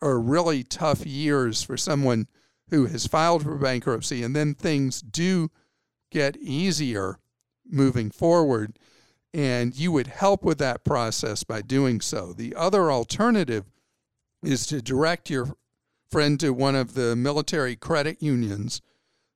are 0.00 0.18
really 0.18 0.62
tough 0.62 1.06
years 1.06 1.62
for 1.62 1.76
someone 1.76 2.26
who 2.70 2.86
has 2.86 3.06
filed 3.06 3.42
for 3.42 3.56
bankruptcy, 3.56 4.22
and 4.22 4.34
then 4.34 4.54
things 4.54 5.00
do 5.00 5.50
get 6.10 6.36
easier 6.36 7.18
moving 7.66 8.10
forward. 8.10 8.78
And 9.34 9.76
you 9.76 9.92
would 9.92 10.06
help 10.06 10.42
with 10.42 10.58
that 10.58 10.84
process 10.84 11.44
by 11.44 11.62
doing 11.62 12.00
so. 12.00 12.32
The 12.32 12.54
other 12.54 12.90
alternative 12.90 13.64
is 14.42 14.66
to 14.66 14.80
direct 14.80 15.30
your 15.30 15.54
friend 16.10 16.38
to 16.40 16.50
one 16.50 16.76
of 16.76 16.94
the 16.94 17.14
military 17.16 17.76
credit 17.76 18.22
unions 18.22 18.80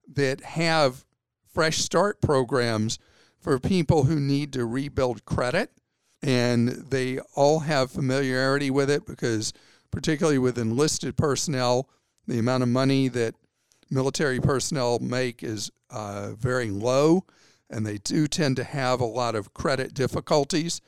that 0.07 0.41
have 0.43 1.05
fresh 1.53 1.79
start 1.79 2.21
programs 2.21 2.99
for 3.39 3.59
people 3.59 4.05
who 4.05 4.19
need 4.19 4.53
to 4.53 4.65
rebuild 4.65 5.25
credit. 5.25 5.71
And 6.23 6.69
they 6.69 7.19
all 7.35 7.61
have 7.61 7.91
familiarity 7.91 8.71
with 8.71 8.89
it 8.89 9.05
because 9.07 9.53
particularly 9.91 10.39
with 10.39 10.57
enlisted 10.57 11.17
personnel, 11.17 11.89
the 12.27 12.39
amount 12.39 12.63
of 12.63 12.69
money 12.69 13.09
that 13.09 13.35
military 13.91 14.41
personnel 14.41 14.99
make 15.01 15.43
is 15.43 15.71
uh, 15.91 16.33
very 16.33 16.71
low, 16.71 17.25
and 17.69 17.85
they 17.85 17.99
do 17.99 18.27
tend 18.27 18.57
to 18.57 18.65
have 18.65 19.01
a 19.01 19.07
lot 19.07 19.35
of 19.35 19.53
credit 19.53 19.93
difficulties. 19.93 20.81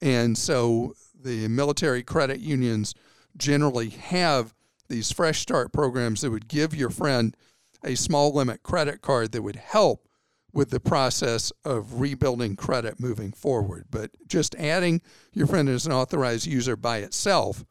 And 0.00 0.36
so 0.36 0.94
the 1.14 1.48
military 1.48 2.02
credit 2.02 2.40
unions 2.40 2.94
generally 3.36 3.90
have 3.90 4.54
these 4.88 5.10
fresh 5.12 5.40
start 5.40 5.72
programs 5.72 6.20
that 6.20 6.30
would 6.30 6.48
give 6.48 6.74
your 6.74 6.90
friend 6.90 7.36
a 7.84 7.94
small 7.94 8.32
limit 8.32 8.62
credit 8.62 9.00
card 9.00 9.32
that 9.32 9.42
would 9.42 9.56
help 9.56 10.08
with 10.52 10.70
the 10.70 10.80
process 10.80 11.50
of 11.64 12.00
rebuilding 12.00 12.56
credit 12.56 13.00
moving 13.00 13.32
forward. 13.32 13.86
But 13.90 14.10
just 14.26 14.54
adding 14.56 15.00
your 15.32 15.46
friend 15.46 15.68
as 15.68 15.86
an 15.86 15.92
authorized 15.92 16.46
user 16.46 16.76
by 16.76 16.98
itself 16.98 17.64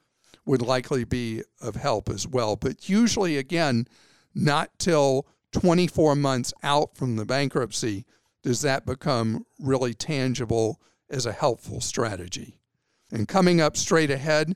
would 0.45 0.61
likely 0.61 1.03
be 1.03 1.43
of 1.61 1.75
help 1.75 2.09
as 2.09 2.27
well. 2.27 2.55
But 2.55 2.89
usually, 2.89 3.37
again, 3.37 3.87
not 4.33 4.71
till 4.79 5.27
24 5.51 6.15
months 6.15 6.53
out 6.63 6.95
from 6.95 7.15
the 7.15 7.25
bankruptcy 7.25 8.05
does 8.41 8.61
that 8.61 8.85
become 8.85 9.45
really 9.59 9.93
tangible 9.93 10.81
as 11.09 11.25
a 11.25 11.31
helpful 11.31 11.81
strategy. 11.81 12.59
And 13.11 13.27
coming 13.27 13.61
up 13.61 13.77
straight 13.77 14.09
ahead, 14.09 14.55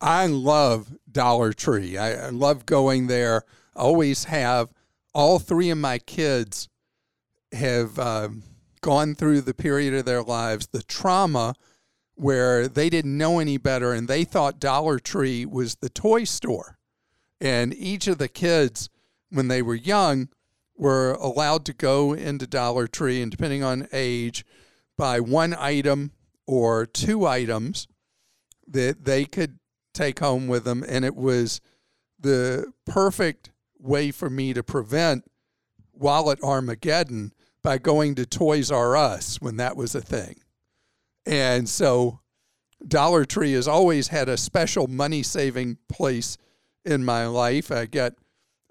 I 0.00 0.26
love 0.26 0.96
Dollar 1.10 1.52
Tree. 1.52 1.98
I, 1.98 2.26
I 2.26 2.28
love 2.30 2.66
going 2.66 3.06
there. 3.06 3.44
I 3.76 3.80
always 3.80 4.24
have. 4.24 4.68
All 5.12 5.38
three 5.38 5.70
of 5.70 5.78
my 5.78 5.98
kids 5.98 6.68
have 7.52 7.98
um, 7.98 8.42
gone 8.80 9.14
through 9.14 9.40
the 9.42 9.54
period 9.54 9.94
of 9.94 10.04
their 10.04 10.22
lives, 10.22 10.68
the 10.68 10.82
trauma 10.82 11.54
where 12.14 12.68
they 12.68 12.90
didn't 12.90 13.16
know 13.16 13.38
any 13.38 13.56
better 13.56 13.92
and 13.92 14.06
they 14.06 14.24
thought 14.24 14.60
Dollar 14.60 14.98
Tree 14.98 15.46
was 15.46 15.76
the 15.76 15.88
toy 15.88 16.24
store. 16.24 16.78
And 17.40 17.74
each 17.74 18.06
of 18.06 18.18
the 18.18 18.28
kids, 18.28 18.90
when 19.30 19.48
they 19.48 19.62
were 19.62 19.74
young, 19.74 20.28
were 20.76 21.12
allowed 21.12 21.64
to 21.66 21.72
go 21.72 22.12
into 22.12 22.46
Dollar 22.46 22.86
Tree 22.86 23.22
and, 23.22 23.30
depending 23.30 23.62
on 23.62 23.88
age, 23.92 24.44
buy 24.98 25.20
one 25.20 25.54
item 25.54 26.12
or 26.46 26.84
two 26.84 27.26
items 27.26 27.88
that 28.66 29.04
they 29.04 29.24
could 29.24 29.59
take 29.92 30.18
home 30.18 30.48
with 30.48 30.64
them. 30.64 30.84
And 30.88 31.04
it 31.04 31.16
was 31.16 31.60
the 32.18 32.72
perfect 32.86 33.50
way 33.78 34.10
for 34.10 34.28
me 34.28 34.52
to 34.52 34.62
prevent 34.62 35.24
wallet 35.92 36.42
Armageddon 36.42 37.32
by 37.62 37.78
going 37.78 38.14
to 38.14 38.26
Toys 38.26 38.70
R 38.70 38.96
Us 38.96 39.40
when 39.40 39.56
that 39.56 39.76
was 39.76 39.94
a 39.94 40.00
thing. 40.00 40.36
And 41.26 41.68
so 41.68 42.20
Dollar 42.86 43.24
Tree 43.24 43.52
has 43.52 43.68
always 43.68 44.08
had 44.08 44.28
a 44.28 44.36
special 44.36 44.86
money 44.86 45.22
saving 45.22 45.78
place 45.88 46.38
in 46.84 47.04
my 47.04 47.26
life. 47.26 47.70
I 47.70 47.86
get 47.86 48.14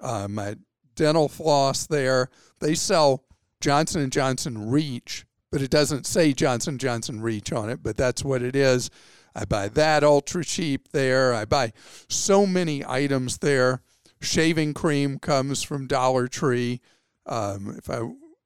uh, 0.01 0.27
my 0.27 0.55
dental 0.95 1.29
floss 1.29 1.85
there. 1.85 2.29
They 2.59 2.73
sell 2.75 3.23
Johnson 3.61 4.01
and 4.01 4.11
Johnson 4.11 4.69
Reach, 4.69 5.25
but 5.51 5.61
it 5.61 5.69
doesn't 5.69 6.05
say 6.05 6.33
Johnson 6.33 6.77
Johnson 6.77 7.21
Reach 7.21 7.53
on 7.53 7.69
it, 7.69 7.83
but 7.83 7.97
that's 7.97 8.23
what 8.23 8.41
it 8.41 8.55
is. 8.55 8.89
I 9.35 9.45
buy 9.45 9.69
that 9.69 10.03
ultra 10.03 10.43
cheap 10.43 10.89
there. 10.91 11.33
I 11.33 11.45
buy 11.45 11.73
so 12.07 12.45
many 12.45 12.83
items 12.85 13.39
there. 13.39 13.81
Shaving 14.21 14.73
cream 14.73 15.19
comes 15.19 15.63
from 15.63 15.87
Dollar 15.87 16.27
Tree. 16.27 16.81
Um, 17.25 17.75
if 17.77 17.89
I 17.89 18.01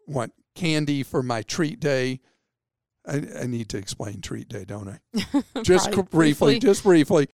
want 0.07 0.33
candy 0.55 1.03
for 1.03 1.23
my 1.23 1.41
treat 1.41 1.79
day, 1.79 2.19
I, 3.05 3.23
I 3.41 3.47
need 3.47 3.69
to 3.69 3.77
explain 3.77 4.21
treat 4.21 4.47
day, 4.49 4.65
don't 4.65 4.87
I? 4.87 5.43
just 5.63 5.91
Probably 5.91 6.03
briefly, 6.11 6.59
just 6.59 6.83
briefly. 6.83 7.27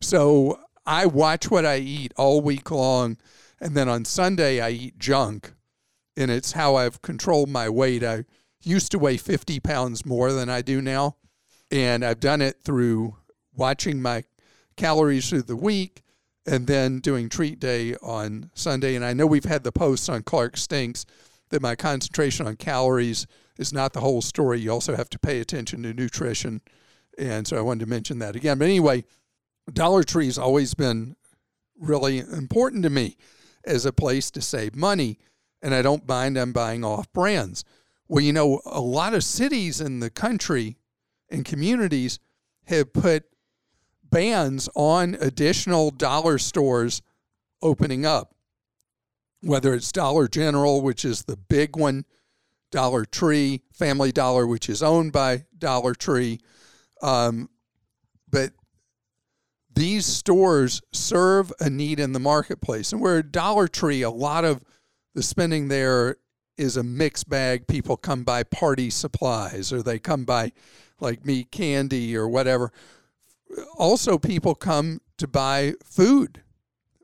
So 0.00 0.60
I 0.84 1.06
watch 1.06 1.50
what 1.50 1.66
I 1.66 1.78
eat 1.78 2.12
all 2.16 2.40
week 2.40 2.70
long, 2.70 3.16
and 3.60 3.76
then 3.76 3.88
on 3.88 4.04
Sunday 4.04 4.60
I 4.60 4.70
eat 4.70 4.98
junk, 4.98 5.52
and 6.16 6.30
it's 6.30 6.52
how 6.52 6.76
I've 6.76 7.02
controlled 7.02 7.48
my 7.48 7.68
weight. 7.68 8.04
I 8.04 8.24
used 8.62 8.92
to 8.92 8.98
weigh 8.98 9.16
50 9.16 9.60
pounds 9.60 10.06
more 10.06 10.32
than 10.32 10.48
I 10.48 10.62
do 10.62 10.80
now, 10.80 11.16
and 11.70 12.04
I've 12.04 12.20
done 12.20 12.42
it 12.42 12.56
through 12.62 13.16
watching 13.54 14.00
my 14.00 14.24
calories 14.76 15.28
through 15.28 15.42
the 15.42 15.56
week 15.56 16.02
and 16.46 16.66
then 16.66 17.00
doing 17.00 17.28
treat 17.28 17.58
day 17.58 17.96
on 17.96 18.50
Sunday. 18.54 18.94
And 18.94 19.04
I 19.04 19.12
know 19.12 19.26
we've 19.26 19.44
had 19.44 19.64
the 19.64 19.72
posts 19.72 20.08
on 20.08 20.22
Clark 20.22 20.56
Stinks 20.56 21.04
that 21.50 21.62
my 21.62 21.74
concentration 21.74 22.46
on 22.46 22.56
calories 22.56 23.26
is 23.58 23.72
not 23.72 23.92
the 23.92 24.00
whole 24.00 24.22
story. 24.22 24.60
You 24.60 24.70
also 24.70 24.94
have 24.94 25.10
to 25.10 25.18
pay 25.18 25.40
attention 25.40 25.82
to 25.82 25.92
nutrition. 25.92 26.60
And 27.18 27.46
so 27.46 27.56
I 27.56 27.62
wanted 27.62 27.80
to 27.80 27.90
mention 27.90 28.18
that 28.20 28.36
again. 28.36 28.58
But 28.58 28.66
anyway, 28.66 29.04
Dollar 29.72 30.04
Tree 30.04 30.26
has 30.26 30.38
always 30.38 30.74
been 30.74 31.16
really 31.78 32.18
important 32.18 32.82
to 32.84 32.90
me 32.90 33.16
as 33.64 33.86
a 33.86 33.92
place 33.92 34.30
to 34.32 34.40
save 34.40 34.76
money. 34.76 35.18
And 35.62 35.74
I 35.74 35.82
don't 35.82 36.06
mind 36.06 36.36
them 36.36 36.52
buying 36.52 36.84
off 36.84 37.12
brands. 37.12 37.64
Well, 38.08 38.22
you 38.22 38.32
know, 38.32 38.60
a 38.66 38.80
lot 38.80 39.14
of 39.14 39.24
cities 39.24 39.80
in 39.80 39.98
the 39.98 40.10
country 40.10 40.76
and 41.30 41.44
communities 41.44 42.18
have 42.66 42.92
put 42.92 43.24
bans 44.10 44.68
on 44.74 45.16
additional 45.20 45.90
dollar 45.90 46.38
stores 46.38 47.02
opening 47.62 48.06
up, 48.06 48.34
whether 49.42 49.74
it's 49.74 49.92
Dollar 49.92 50.28
General, 50.28 50.82
which 50.82 51.04
is 51.04 51.24
the 51.24 51.36
big 51.36 51.76
one, 51.76 52.04
Dollar 52.70 53.04
Tree, 53.04 53.62
Family 53.72 54.12
Dollar, 54.12 54.46
which 54.46 54.68
is 54.68 54.82
owned 54.82 55.12
by 55.12 55.44
Dollar 55.58 55.94
Tree. 55.94 56.40
Um, 57.02 57.48
but 58.30 58.52
these 59.74 60.06
stores 60.06 60.82
serve 60.92 61.52
a 61.60 61.70
need 61.70 62.00
in 62.00 62.12
the 62.12 62.18
marketplace. 62.20 62.92
And 62.92 63.00
where 63.00 63.22
Dollar 63.22 63.68
Tree, 63.68 64.02
a 64.02 64.10
lot 64.10 64.44
of 64.44 64.64
the 65.14 65.22
spending 65.22 65.68
there 65.68 66.16
is 66.56 66.76
a 66.76 66.82
mixed 66.82 67.28
bag. 67.28 67.66
People 67.66 67.96
come 67.96 68.24
by 68.24 68.42
party 68.42 68.90
supplies 68.90 69.72
or 69.72 69.82
they 69.82 69.98
come 69.98 70.24
by 70.24 70.52
like 71.00 71.24
meat 71.24 71.50
candy 71.50 72.16
or 72.16 72.28
whatever. 72.28 72.72
Also, 73.78 74.18
people 74.18 74.54
come 74.54 75.00
to 75.18 75.28
buy 75.28 75.74
food, 75.84 76.42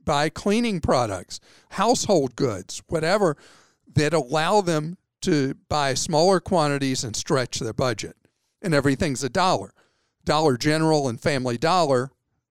buy 0.05 0.29
cleaning 0.29 0.81
products, 0.81 1.41
household 1.71 2.37
goods, 2.37 2.83
whatever 2.89 3.37
that 3.95 4.13
allow 4.13 4.61
them 4.61 4.97
to 5.21 5.55
buy 5.69 5.95
smaller 5.95 6.41
quantities 6.41 7.05
and 7.05 7.15
stretch 7.15 7.59
their 7.61 7.73
budget. 7.73 8.17
And 8.61 8.75
everything's 8.75 9.25
a 9.25 9.29
dollar. 9.29 9.73
Dollar 10.25 10.57
General 10.57 11.09
and 11.09 11.21
Family 11.21 11.59
Dollar, 11.59 12.11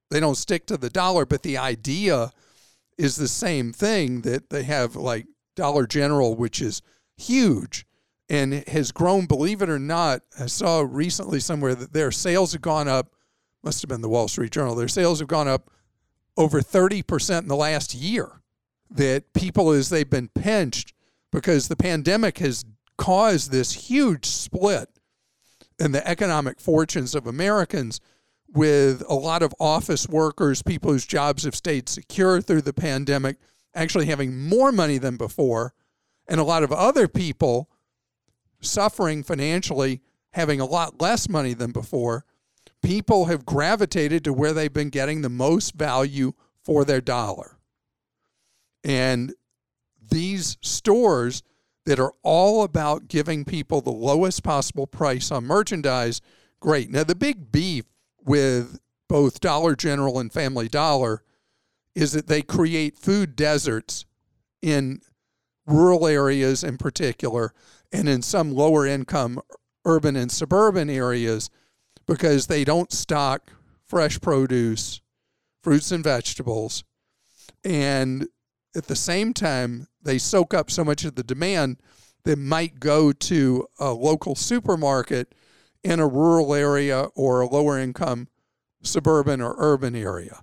they 0.09 0.19
don't 0.19 0.35
stick 0.35 0.65
to 0.67 0.77
the 0.77 0.89
dollar, 0.89 1.25
but 1.25 1.43
the 1.43 1.57
idea 1.57 2.31
is 2.97 3.15
the 3.15 3.27
same 3.27 3.71
thing 3.71 4.21
that 4.21 4.49
they 4.49 4.63
have 4.63 4.95
like 4.95 5.25
Dollar 5.55 5.87
General, 5.87 6.35
which 6.35 6.61
is 6.61 6.81
huge 7.17 7.85
and 8.31 8.65
has 8.69 8.93
grown, 8.93 9.25
believe 9.25 9.61
it 9.61 9.69
or 9.69 9.77
not. 9.77 10.21
I 10.39 10.45
saw 10.45 10.87
recently 10.87 11.41
somewhere 11.41 11.75
that 11.75 11.91
their 11.91 12.13
sales 12.13 12.53
have 12.53 12.61
gone 12.61 12.87
up, 12.87 13.11
must 13.61 13.81
have 13.81 13.89
been 13.89 13.99
the 13.99 14.07
Wall 14.07 14.29
Street 14.29 14.53
Journal, 14.53 14.73
their 14.73 14.87
sales 14.87 15.19
have 15.19 15.27
gone 15.27 15.49
up 15.49 15.69
over 16.37 16.61
30% 16.61 17.41
in 17.41 17.49
the 17.49 17.57
last 17.57 17.93
year. 17.93 18.41
That 18.89 19.33
people, 19.33 19.71
as 19.71 19.89
they've 19.89 20.09
been 20.09 20.29
pinched 20.29 20.93
because 21.29 21.67
the 21.67 21.75
pandemic 21.75 22.37
has 22.37 22.63
caused 22.97 23.51
this 23.51 23.89
huge 23.89 24.25
split 24.25 24.89
in 25.77 25.91
the 25.91 26.07
economic 26.07 26.61
fortunes 26.61 27.13
of 27.13 27.27
Americans 27.27 27.99
with 28.47 29.03
a 29.09 29.13
lot 29.13 29.43
of 29.43 29.53
office 29.59 30.07
workers, 30.07 30.63
people 30.63 30.91
whose 30.91 31.05
jobs 31.05 31.43
have 31.43 31.55
stayed 31.55 31.89
secure 31.89 32.39
through 32.39 32.61
the 32.61 32.73
pandemic, 32.73 33.37
actually 33.75 34.05
having 34.05 34.47
more 34.47 34.71
money 34.71 34.97
than 34.97 35.17
before, 35.17 35.73
and 36.29 36.39
a 36.39 36.45
lot 36.45 36.63
of 36.63 36.71
other 36.71 37.09
people 37.09 37.69
suffering 38.61 39.23
financially, 39.23 40.01
having 40.33 40.59
a 40.59 40.65
lot 40.65 41.01
less 41.01 41.27
money 41.27 41.53
than 41.53 41.71
before. 41.71 42.25
People 42.81 43.25
have 43.25 43.45
gravitated 43.45 44.23
to 44.23 44.33
where 44.33 44.53
they've 44.53 44.73
been 44.73 44.89
getting 44.89 45.21
the 45.21 45.29
most 45.29 45.75
value 45.75 46.33
for 46.63 46.85
their 46.85 47.01
dollar. 47.01 47.57
And 48.83 49.33
these 50.09 50.57
stores 50.61 51.43
that 51.85 51.99
are 51.99 52.13
all 52.23 52.63
about 52.63 53.07
giving 53.07 53.45
people 53.45 53.81
the 53.81 53.91
lowest 53.91 54.43
possible 54.43 54.87
price 54.87 55.31
on 55.31 55.45
merchandise, 55.45 56.21
great. 56.59 56.89
Now, 56.89 57.03
the 57.03 57.15
big 57.15 57.51
beef 57.51 57.85
with 58.23 58.79
both 59.07 59.39
Dollar 59.39 59.75
General 59.75 60.19
and 60.19 60.31
Family 60.31 60.67
Dollar 60.67 61.23
is 61.95 62.13
that 62.13 62.27
they 62.27 62.41
create 62.41 62.97
food 62.97 63.35
deserts 63.35 64.05
in 64.61 65.01
rural 65.65 66.07
areas 66.07 66.63
in 66.63 66.77
particular 66.77 67.53
and 67.91 68.07
in 68.07 68.21
some 68.21 68.53
lower 68.53 68.85
income 68.85 69.39
urban 69.85 70.15
and 70.15 70.31
suburban 70.31 70.89
areas 70.89 71.49
because 72.05 72.47
they 72.47 72.63
don't 72.63 72.91
stock 72.91 73.51
fresh 73.85 74.19
produce, 74.21 75.01
fruits 75.61 75.91
and 75.91 76.03
vegetables. 76.03 76.83
And 77.63 78.27
at 78.75 78.87
the 78.87 78.95
same 78.95 79.33
time, 79.33 79.87
they 80.01 80.17
soak 80.17 80.53
up 80.53 80.71
so 80.71 80.83
much 80.83 81.03
of 81.03 81.15
the 81.15 81.23
demand 81.23 81.77
that 82.23 82.37
might 82.37 82.79
go 82.79 83.11
to 83.11 83.67
a 83.79 83.91
local 83.91 84.35
supermarket 84.35 85.33
in 85.83 85.99
a 85.99 86.07
rural 86.07 86.53
area 86.53 87.07
or 87.15 87.41
a 87.41 87.47
lower 87.47 87.77
income 87.77 88.27
suburban 88.83 89.41
or 89.41 89.55
urban 89.57 89.95
area. 89.95 90.41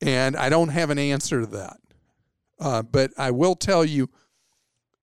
And 0.00 0.36
I 0.36 0.48
don't 0.48 0.68
have 0.68 0.90
an 0.90 0.98
answer 0.98 1.40
to 1.40 1.46
that. 1.46 1.76
Uh, 2.60 2.82
but 2.82 3.12
I 3.18 3.30
will 3.30 3.54
tell 3.54 3.84
you 3.84 4.08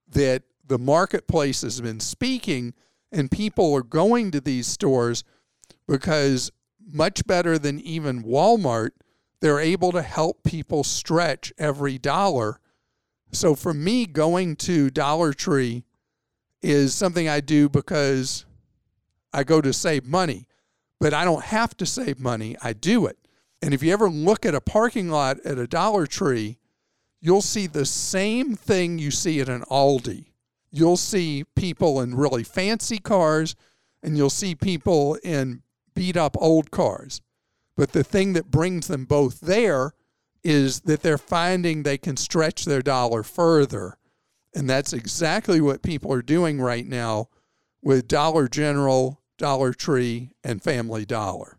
that 0.08 0.42
the 0.66 0.78
marketplace 0.78 1.62
has 1.62 1.80
been 1.80 2.00
speaking 2.00 2.74
and 3.12 3.30
people 3.30 3.74
are 3.74 3.82
going 3.82 4.30
to 4.32 4.40
these 4.40 4.66
stores 4.66 5.24
because 5.86 6.50
much 6.86 7.26
better 7.26 7.58
than 7.58 7.80
even 7.80 8.24
Walmart, 8.24 8.90
they're 9.40 9.60
able 9.60 9.92
to 9.92 10.02
help 10.02 10.42
people 10.44 10.84
stretch 10.84 11.52
every 11.58 11.98
dollar. 11.98 12.60
So 13.32 13.54
for 13.54 13.74
me, 13.74 14.06
going 14.06 14.56
to 14.56 14.90
Dollar 14.90 15.32
Tree 15.32 15.84
is 16.62 16.94
something 16.94 17.28
I 17.28 17.40
do 17.40 17.68
because 17.68 18.44
I 19.32 19.44
go 19.44 19.60
to 19.60 19.72
save 19.72 20.06
money, 20.06 20.46
but 20.98 21.12
I 21.12 21.24
don't 21.24 21.44
have 21.44 21.76
to 21.78 21.86
save 21.86 22.18
money. 22.18 22.56
I 22.62 22.72
do 22.72 23.06
it. 23.06 23.18
And 23.62 23.74
if 23.74 23.82
you 23.82 23.92
ever 23.92 24.08
look 24.08 24.46
at 24.46 24.54
a 24.54 24.60
parking 24.60 25.10
lot 25.10 25.38
at 25.44 25.58
a 25.58 25.66
Dollar 25.66 26.06
Tree, 26.06 26.58
you'll 27.20 27.42
see 27.42 27.66
the 27.66 27.86
same 27.86 28.54
thing 28.54 28.98
you 28.98 29.10
see 29.10 29.40
at 29.40 29.48
an 29.48 29.62
Aldi. 29.62 30.26
You'll 30.70 30.96
see 30.96 31.44
people 31.54 32.00
in 32.00 32.14
really 32.14 32.44
fancy 32.44 32.98
cars 32.98 33.54
and 34.02 34.16
you'll 34.16 34.30
see 34.30 34.54
people 34.54 35.16
in 35.22 35.62
beat 35.94 36.16
up 36.16 36.36
old 36.38 36.70
cars. 36.70 37.20
But 37.76 37.92
the 37.92 38.04
thing 38.04 38.32
that 38.34 38.50
brings 38.50 38.86
them 38.86 39.04
both 39.04 39.40
there 39.40 39.92
is 40.42 40.80
that 40.82 41.02
they're 41.02 41.18
finding 41.18 41.82
they 41.82 41.98
can 41.98 42.16
stretch 42.16 42.64
their 42.64 42.82
dollar 42.82 43.22
further. 43.22 43.98
And 44.54 44.70
that's 44.70 44.92
exactly 44.92 45.60
what 45.60 45.82
people 45.82 46.12
are 46.12 46.22
doing 46.22 46.60
right 46.60 46.86
now 46.86 47.28
with 47.82 48.08
Dollar 48.08 48.48
General, 48.48 49.20
Dollar 49.38 49.72
Tree, 49.72 50.30
and 50.42 50.62
Family 50.62 51.04
Dollar. 51.04 51.55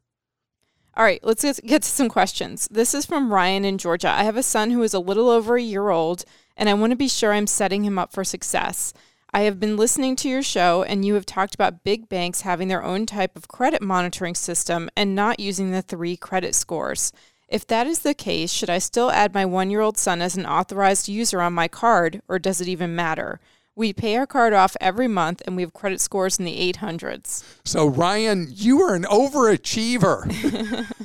All 0.98 1.04
right, 1.04 1.24
let's 1.24 1.44
get 1.62 1.84
to 1.84 1.88
some 1.88 2.10
questions. 2.10 2.68
This 2.72 2.96
is 2.96 3.06
from 3.06 3.32
Ryan 3.32 3.66
in 3.66 3.78
Georgia. 3.78 4.10
I 4.10 4.24
have 4.24 4.36
a 4.36 4.42
son 4.42 4.72
who 4.72 4.82
is 4.82 4.96
a 4.96 5.00
little 5.00 5.30
over 5.30 5.56
a 5.56 5.62
year 5.62 5.90
old, 5.90 6.26
and 6.58 6.68
I 6.68 6.74
want 6.74 6.90
to 6.90 6.96
be 6.96 7.08
sure 7.08 7.34
I'm 7.34 7.46
setting 7.46 7.84
him 7.84 8.00
up 8.00 8.12
for 8.12 8.24
success. 8.24 8.96
I 9.32 9.42
have 9.42 9.60
been 9.60 9.78
listening 9.78 10.16
to 10.16 10.28
your 10.28 10.42
show, 10.42 10.82
and 10.82 11.06
you 11.06 11.14
have 11.14 11.28
talked 11.28 11.54
about 11.54 11.84
big 11.84 12.10
banks 12.10 12.42
having 12.42 12.68
their 12.68 12.84
own 12.84 13.06
type 13.06 13.38
of 13.38 13.48
credit 13.48 13.84
monitoring 13.84 14.34
system 14.34 14.90
and 14.98 15.14
not 15.14 15.40
using 15.40 15.70
the 15.70 15.84
three 15.84 16.18
credit 16.18 16.56
scores. 16.56 17.12
If 17.48 17.68
that 17.68 17.86
is 17.86 18.00
the 18.00 18.16
case, 18.16 18.52
should 18.52 18.72
I 18.72 18.80
still 18.80 19.12
add 19.12 19.36
my 19.36 19.46
one 19.46 19.70
year 19.70 19.82
old 19.82 20.00
son 20.00 20.20
as 20.20 20.36
an 20.36 20.48
authorized 20.48 21.08
user 21.08 21.42
on 21.42 21.54
my 21.54 21.68
card, 21.68 22.24
or 22.28 22.40
does 22.40 22.60
it 22.60 22.68
even 22.68 22.96
matter? 22.96 23.40
We 23.78 23.94
pay 23.94 24.16
our 24.16 24.26
card 24.26 24.54
off 24.54 24.76
every 24.82 25.08
month 25.08 25.44
and 25.46 25.56
we 25.56 25.62
have 25.62 25.72
credit 25.72 26.02
scores 26.02 26.40
in 26.40 26.46
the 26.46 26.74
800s. 26.74 27.44
So, 27.64 27.86
Ryan, 27.86 28.48
you 28.50 28.82
are 28.82 28.96
an 28.96 29.04
overachiever. 29.04 30.26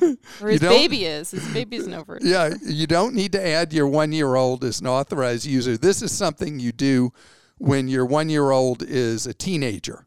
or 0.43 0.49
his 0.49 0.61
baby 0.61 1.05
is. 1.05 1.33
His 1.33 1.47
baby's 1.53 1.87
an 1.87 1.93
overachiever. 1.93 2.21
Yeah, 2.23 2.55
you 2.63 2.87
don't 2.87 3.15
need 3.15 3.33
to 3.33 3.47
add 3.47 3.75
your 3.75 3.87
one 3.87 4.13
year 4.13 4.37
old 4.37 4.65
as 4.65 4.81
an 4.81 4.87
authorized 4.87 5.45
user. 5.45 5.77
This 5.77 6.01
is 6.01 6.13
something 6.13 6.61
you 6.61 6.73
do 6.73 7.13
when 7.59 7.89
your 7.89 8.07
one 8.07 8.31
year 8.31 8.51
old 8.51 8.83
is 8.83 9.27
a 9.27 9.35
teenager. 9.35 10.07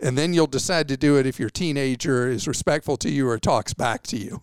And 0.00 0.18
then 0.18 0.34
you'll 0.34 0.48
decide 0.48 0.88
to 0.88 0.96
do 0.96 1.16
it 1.16 1.26
if 1.26 1.38
your 1.38 1.48
teenager 1.48 2.28
is 2.28 2.48
respectful 2.48 2.96
to 2.96 3.08
you 3.08 3.28
or 3.28 3.38
talks 3.38 3.72
back 3.72 4.02
to 4.08 4.16
you. 4.16 4.42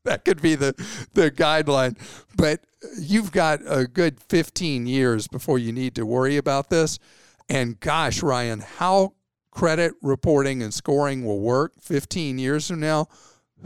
that 0.04 0.24
could 0.24 0.40
be 0.40 0.54
the, 0.54 0.74
the 1.14 1.30
guideline. 1.30 1.96
But 2.36 2.60
you've 2.98 3.32
got 3.32 3.60
a 3.66 3.86
good 3.86 4.20
15 4.20 4.86
years 4.86 5.28
before 5.28 5.58
you 5.58 5.72
need 5.72 5.94
to 5.96 6.06
worry 6.06 6.36
about 6.36 6.70
this. 6.70 6.98
And 7.48 7.80
gosh, 7.80 8.22
Ryan, 8.22 8.60
how 8.60 9.14
credit 9.50 9.94
reporting 10.02 10.62
and 10.62 10.72
scoring 10.72 11.24
will 11.24 11.40
work 11.40 11.72
15 11.80 12.38
years 12.38 12.68
from 12.68 12.80
now, 12.80 13.08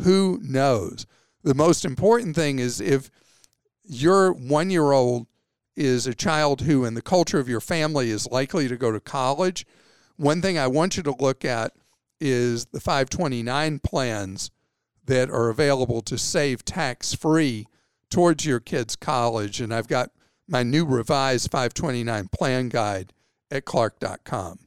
who 0.00 0.40
knows? 0.42 1.06
The 1.42 1.54
most 1.54 1.84
important 1.84 2.36
thing 2.36 2.58
is 2.58 2.80
if 2.80 3.10
your 3.84 4.32
one 4.32 4.70
year 4.70 4.92
old 4.92 5.26
is 5.76 6.06
a 6.06 6.14
child 6.14 6.62
who, 6.62 6.84
in 6.84 6.94
the 6.94 7.02
culture 7.02 7.38
of 7.38 7.48
your 7.48 7.60
family, 7.60 8.10
is 8.10 8.30
likely 8.30 8.68
to 8.68 8.76
go 8.76 8.92
to 8.92 9.00
college, 9.00 9.66
one 10.16 10.40
thing 10.40 10.58
I 10.58 10.66
want 10.66 10.96
you 10.96 11.02
to 11.02 11.16
look 11.18 11.44
at 11.44 11.72
is 12.20 12.66
the 12.66 12.80
529 12.80 13.80
plans 13.80 14.50
that 15.04 15.30
are 15.30 15.48
available 15.48 16.02
to 16.02 16.16
save 16.16 16.64
tax 16.64 17.14
free 17.14 17.66
towards 18.10 18.44
your 18.44 18.60
kid's 18.60 18.96
college. 18.96 19.60
And 19.60 19.72
I've 19.72 19.88
got 19.88 20.10
my 20.48 20.62
new 20.62 20.84
revised 20.84 21.50
529 21.50 22.28
plan 22.28 22.68
guide 22.68 23.12
at 23.50 23.64
clark.com. 23.64 24.58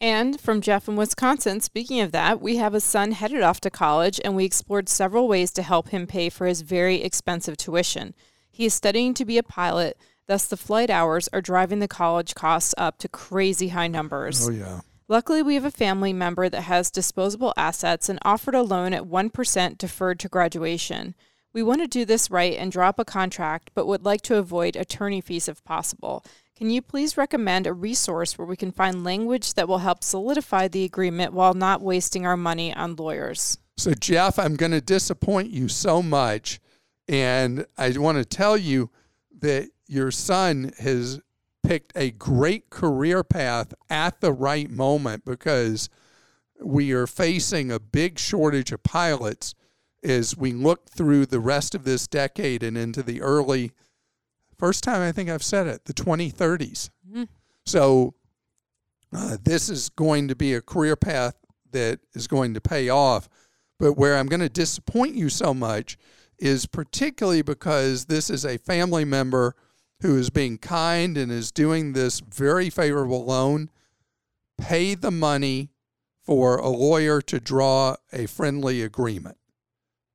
And 0.00 0.40
from 0.40 0.60
Jeff 0.60 0.88
in 0.88 0.96
Wisconsin, 0.96 1.60
speaking 1.60 2.00
of 2.00 2.10
that, 2.10 2.40
we 2.40 2.56
have 2.56 2.74
a 2.74 2.80
son 2.80 3.12
headed 3.12 3.42
off 3.42 3.60
to 3.60 3.70
college, 3.70 4.20
and 4.24 4.34
we 4.34 4.44
explored 4.44 4.88
several 4.88 5.28
ways 5.28 5.52
to 5.52 5.62
help 5.62 5.90
him 5.90 6.08
pay 6.08 6.28
for 6.28 6.48
his 6.48 6.62
very 6.62 7.02
expensive 7.04 7.56
tuition. 7.56 8.12
He 8.50 8.64
is 8.64 8.74
studying 8.74 9.14
to 9.14 9.24
be 9.24 9.38
a 9.38 9.44
pilot, 9.44 9.96
thus, 10.26 10.46
the 10.46 10.56
flight 10.56 10.90
hours 10.90 11.28
are 11.32 11.40
driving 11.40 11.78
the 11.78 11.86
college 11.86 12.34
costs 12.34 12.74
up 12.76 12.98
to 12.98 13.08
crazy 13.08 13.68
high 13.68 13.86
numbers. 13.86 14.48
Oh, 14.48 14.50
yeah. 14.50 14.80
Luckily, 15.12 15.42
we 15.42 15.56
have 15.56 15.66
a 15.66 15.70
family 15.70 16.14
member 16.14 16.48
that 16.48 16.62
has 16.62 16.90
disposable 16.90 17.52
assets 17.54 18.08
and 18.08 18.18
offered 18.22 18.54
a 18.54 18.62
loan 18.62 18.94
at 18.94 19.02
1% 19.02 19.76
deferred 19.76 20.18
to 20.20 20.28
graduation. 20.30 21.14
We 21.52 21.62
want 21.62 21.82
to 21.82 21.86
do 21.86 22.06
this 22.06 22.30
right 22.30 22.56
and 22.56 22.72
drop 22.72 22.98
a 22.98 23.04
contract, 23.04 23.72
but 23.74 23.86
would 23.86 24.06
like 24.06 24.22
to 24.22 24.38
avoid 24.38 24.74
attorney 24.74 25.20
fees 25.20 25.48
if 25.48 25.62
possible. 25.64 26.24
Can 26.56 26.70
you 26.70 26.80
please 26.80 27.18
recommend 27.18 27.66
a 27.66 27.74
resource 27.74 28.38
where 28.38 28.46
we 28.46 28.56
can 28.56 28.72
find 28.72 29.04
language 29.04 29.52
that 29.52 29.68
will 29.68 29.80
help 29.80 30.02
solidify 30.02 30.68
the 30.68 30.84
agreement 30.84 31.34
while 31.34 31.52
not 31.52 31.82
wasting 31.82 32.24
our 32.24 32.38
money 32.38 32.74
on 32.74 32.96
lawyers? 32.96 33.58
So, 33.76 33.92
Jeff, 33.92 34.38
I'm 34.38 34.56
going 34.56 34.72
to 34.72 34.80
disappoint 34.80 35.50
you 35.50 35.68
so 35.68 36.02
much. 36.02 36.58
And 37.06 37.66
I 37.76 37.90
want 37.98 38.16
to 38.16 38.24
tell 38.24 38.56
you 38.56 38.88
that 39.40 39.68
your 39.86 40.10
son 40.10 40.72
has 40.78 41.20
picked 41.62 41.92
a 41.96 42.10
great 42.10 42.70
career 42.70 43.22
path 43.22 43.72
at 43.88 44.20
the 44.20 44.32
right 44.32 44.70
moment 44.70 45.24
because 45.24 45.88
we 46.60 46.92
are 46.92 47.06
facing 47.06 47.70
a 47.70 47.80
big 47.80 48.18
shortage 48.18 48.72
of 48.72 48.82
pilots 48.82 49.54
as 50.02 50.36
we 50.36 50.52
look 50.52 50.90
through 50.90 51.26
the 51.26 51.40
rest 51.40 51.74
of 51.74 51.84
this 51.84 52.06
decade 52.06 52.62
and 52.62 52.76
into 52.76 53.02
the 53.02 53.20
early 53.20 53.72
first 54.58 54.84
time 54.84 55.00
I 55.02 55.12
think 55.12 55.30
I've 55.30 55.42
said 55.42 55.66
it 55.66 55.84
the 55.84 55.94
2030s. 55.94 56.90
Mm-hmm. 57.08 57.24
So 57.66 58.14
uh, 59.12 59.36
this 59.42 59.68
is 59.68 59.88
going 59.90 60.28
to 60.28 60.36
be 60.36 60.54
a 60.54 60.62
career 60.62 60.96
path 60.96 61.34
that 61.72 62.00
is 62.14 62.26
going 62.26 62.54
to 62.54 62.60
pay 62.60 62.88
off. 62.88 63.28
But 63.78 63.94
where 63.94 64.16
I'm 64.16 64.26
going 64.26 64.40
to 64.40 64.48
disappoint 64.48 65.14
you 65.14 65.28
so 65.28 65.52
much 65.52 65.98
is 66.38 66.66
particularly 66.66 67.42
because 67.42 68.06
this 68.06 68.30
is 68.30 68.44
a 68.44 68.58
family 68.58 69.04
member 69.04 69.54
who 70.02 70.18
is 70.18 70.30
being 70.30 70.58
kind 70.58 71.16
and 71.16 71.30
is 71.30 71.52
doing 71.52 71.92
this 71.92 72.20
very 72.20 72.68
favorable 72.68 73.24
loan, 73.24 73.70
pay 74.58 74.94
the 74.94 75.12
money 75.12 75.70
for 76.20 76.56
a 76.56 76.68
lawyer 76.68 77.20
to 77.22 77.40
draw 77.40 77.94
a 78.12 78.26
friendly 78.26 78.82
agreement. 78.82 79.38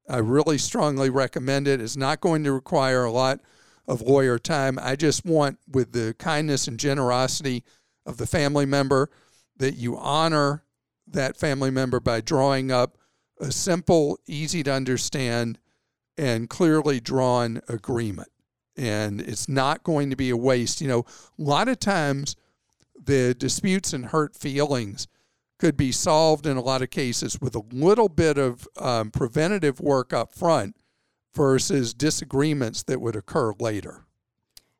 I 0.09 0.17
really 0.17 0.57
strongly 0.57 1.09
recommend 1.09 1.67
it. 1.67 1.81
It's 1.81 1.97
not 1.97 2.21
going 2.21 2.43
to 2.43 2.51
require 2.51 3.05
a 3.05 3.11
lot 3.11 3.39
of 3.87 4.01
lawyer 4.01 4.37
time. 4.37 4.77
I 4.81 4.97
just 4.97 5.25
want, 5.25 5.57
with 5.69 5.93
the 5.93 6.15
kindness 6.19 6.67
and 6.67 6.77
generosity 6.77 7.63
of 8.05 8.17
the 8.17 8.27
family 8.27 8.65
member, 8.65 9.09
that 9.55 9.75
you 9.75 9.97
honor 9.97 10.63
that 11.07 11.37
family 11.37 11.71
member 11.71 12.01
by 12.01 12.19
drawing 12.19 12.71
up 12.71 12.97
a 13.39 13.51
simple, 13.51 14.19
easy 14.27 14.63
to 14.63 14.73
understand, 14.73 15.59
and 16.17 16.49
clearly 16.49 16.99
drawn 16.99 17.61
agreement 17.69 18.29
and 18.77 19.21
it's 19.21 19.49
not 19.49 19.83
going 19.83 20.09
to 20.09 20.15
be 20.15 20.29
a 20.29 20.37
waste. 20.37 20.81
You 20.81 20.87
know, 20.87 20.99
a 20.99 21.41
lot 21.41 21.67
of 21.67 21.79
times 21.79 22.35
the 23.03 23.33
disputes 23.33 23.93
and 23.93 24.05
hurt 24.05 24.35
feelings 24.35 25.07
could 25.57 25.75
be 25.75 25.91
solved 25.91 26.45
in 26.45 26.57
a 26.57 26.61
lot 26.61 26.81
of 26.81 26.89
cases 26.89 27.41
with 27.41 27.55
a 27.55 27.63
little 27.71 28.09
bit 28.09 28.37
of 28.37 28.67
um, 28.77 29.09
preventative 29.09 29.79
work 29.79 30.13
up 30.13 30.31
front 30.31 30.75
versus 31.33 31.93
disagreements 31.93 32.83
that 32.83 33.01
would 33.01 33.15
occur 33.15 33.53
later. 33.59 34.05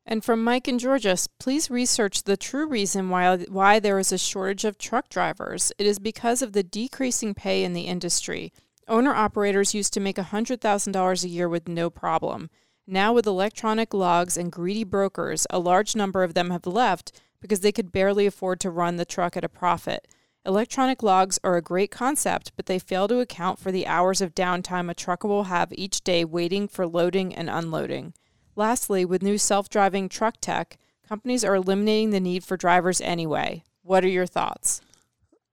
And 0.06 0.24
from 0.24 0.42
Mike 0.42 0.66
and 0.68 0.80
Georgia, 0.80 1.16
please 1.38 1.68
research 1.68 2.22
the 2.22 2.36
true 2.36 2.66
reason 2.66 3.10
why, 3.10 3.36
why 3.36 3.78
there 3.78 3.98
is 3.98 4.10
a 4.10 4.18
shortage 4.18 4.64
of 4.64 4.78
truck 4.78 5.10
drivers. 5.10 5.70
It 5.78 5.86
is 5.86 5.98
because 5.98 6.40
of 6.40 6.52
the 6.52 6.62
decreasing 6.62 7.34
pay 7.34 7.62
in 7.62 7.74
the 7.74 7.82
industry. 7.82 8.52
Owner 8.88 9.14
operators 9.14 9.74
used 9.74 9.92
to 9.92 10.00
make 10.00 10.16
$100,000 10.16 11.24
a 11.24 11.28
year 11.28 11.48
with 11.48 11.68
no 11.68 11.90
problem. 11.90 12.48
Now, 12.90 13.12
with 13.12 13.26
electronic 13.26 13.92
logs 13.92 14.38
and 14.38 14.50
greedy 14.50 14.82
brokers, 14.82 15.46
a 15.50 15.58
large 15.58 15.94
number 15.94 16.22
of 16.24 16.32
them 16.32 16.48
have 16.48 16.66
left 16.66 17.12
because 17.38 17.60
they 17.60 17.70
could 17.70 17.92
barely 17.92 18.24
afford 18.24 18.60
to 18.60 18.70
run 18.70 18.96
the 18.96 19.04
truck 19.04 19.36
at 19.36 19.44
a 19.44 19.48
profit. 19.48 20.08
Electronic 20.46 21.02
logs 21.02 21.38
are 21.44 21.56
a 21.56 21.62
great 21.62 21.90
concept, 21.90 22.52
but 22.56 22.64
they 22.64 22.78
fail 22.78 23.06
to 23.06 23.20
account 23.20 23.58
for 23.58 23.70
the 23.70 23.86
hours 23.86 24.22
of 24.22 24.34
downtime 24.34 24.90
a 24.90 24.94
trucker 24.94 25.28
will 25.28 25.44
have 25.44 25.70
each 25.72 26.02
day 26.02 26.24
waiting 26.24 26.66
for 26.66 26.86
loading 26.86 27.34
and 27.34 27.50
unloading. 27.50 28.14
Lastly, 28.56 29.04
with 29.04 29.22
new 29.22 29.36
self 29.36 29.68
driving 29.68 30.08
truck 30.08 30.36
tech, 30.40 30.78
companies 31.06 31.44
are 31.44 31.56
eliminating 31.56 32.08
the 32.08 32.20
need 32.20 32.42
for 32.42 32.56
drivers 32.56 33.02
anyway. 33.02 33.64
What 33.82 34.02
are 34.02 34.08
your 34.08 34.26
thoughts? 34.26 34.80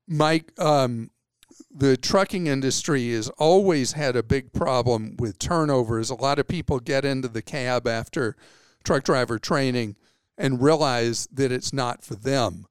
Mike, 0.07 0.53
um, 0.57 1.09
the 1.71 1.97
trucking 1.97 2.47
industry 2.47 3.11
has 3.13 3.29
always 3.29 3.93
had 3.93 4.15
a 4.15 4.23
big 4.23 4.53
problem 4.53 5.15
with 5.17 5.39
turnovers. 5.39 6.09
A 6.09 6.15
lot 6.15 6.39
of 6.39 6.47
people 6.47 6.79
get 6.79 7.05
into 7.05 7.27
the 7.27 7.41
cab 7.41 7.87
after 7.87 8.35
truck 8.83 9.03
driver 9.03 9.39
training 9.39 9.95
and 10.37 10.61
realize 10.61 11.27
that 11.31 11.51
it's 11.51 11.73
not 11.73 12.03
for 12.03 12.15
them. 12.15 12.65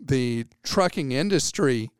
The 0.00 0.46
trucking 0.62 1.12
industry 1.12 1.90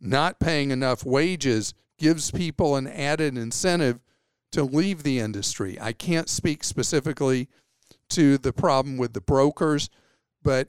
not 0.00 0.38
paying 0.38 0.70
enough 0.70 1.04
wages 1.04 1.74
gives 1.98 2.30
people 2.30 2.76
an 2.76 2.86
added 2.86 3.38
incentive 3.38 4.00
to 4.52 4.62
leave 4.62 5.02
the 5.02 5.18
industry. 5.18 5.78
I 5.80 5.92
can't 5.92 6.28
speak 6.28 6.64
specifically 6.64 7.48
to 8.10 8.38
the 8.38 8.52
problem 8.52 8.96
with 8.96 9.14
the 9.14 9.20
brokers, 9.20 9.90
but 10.42 10.68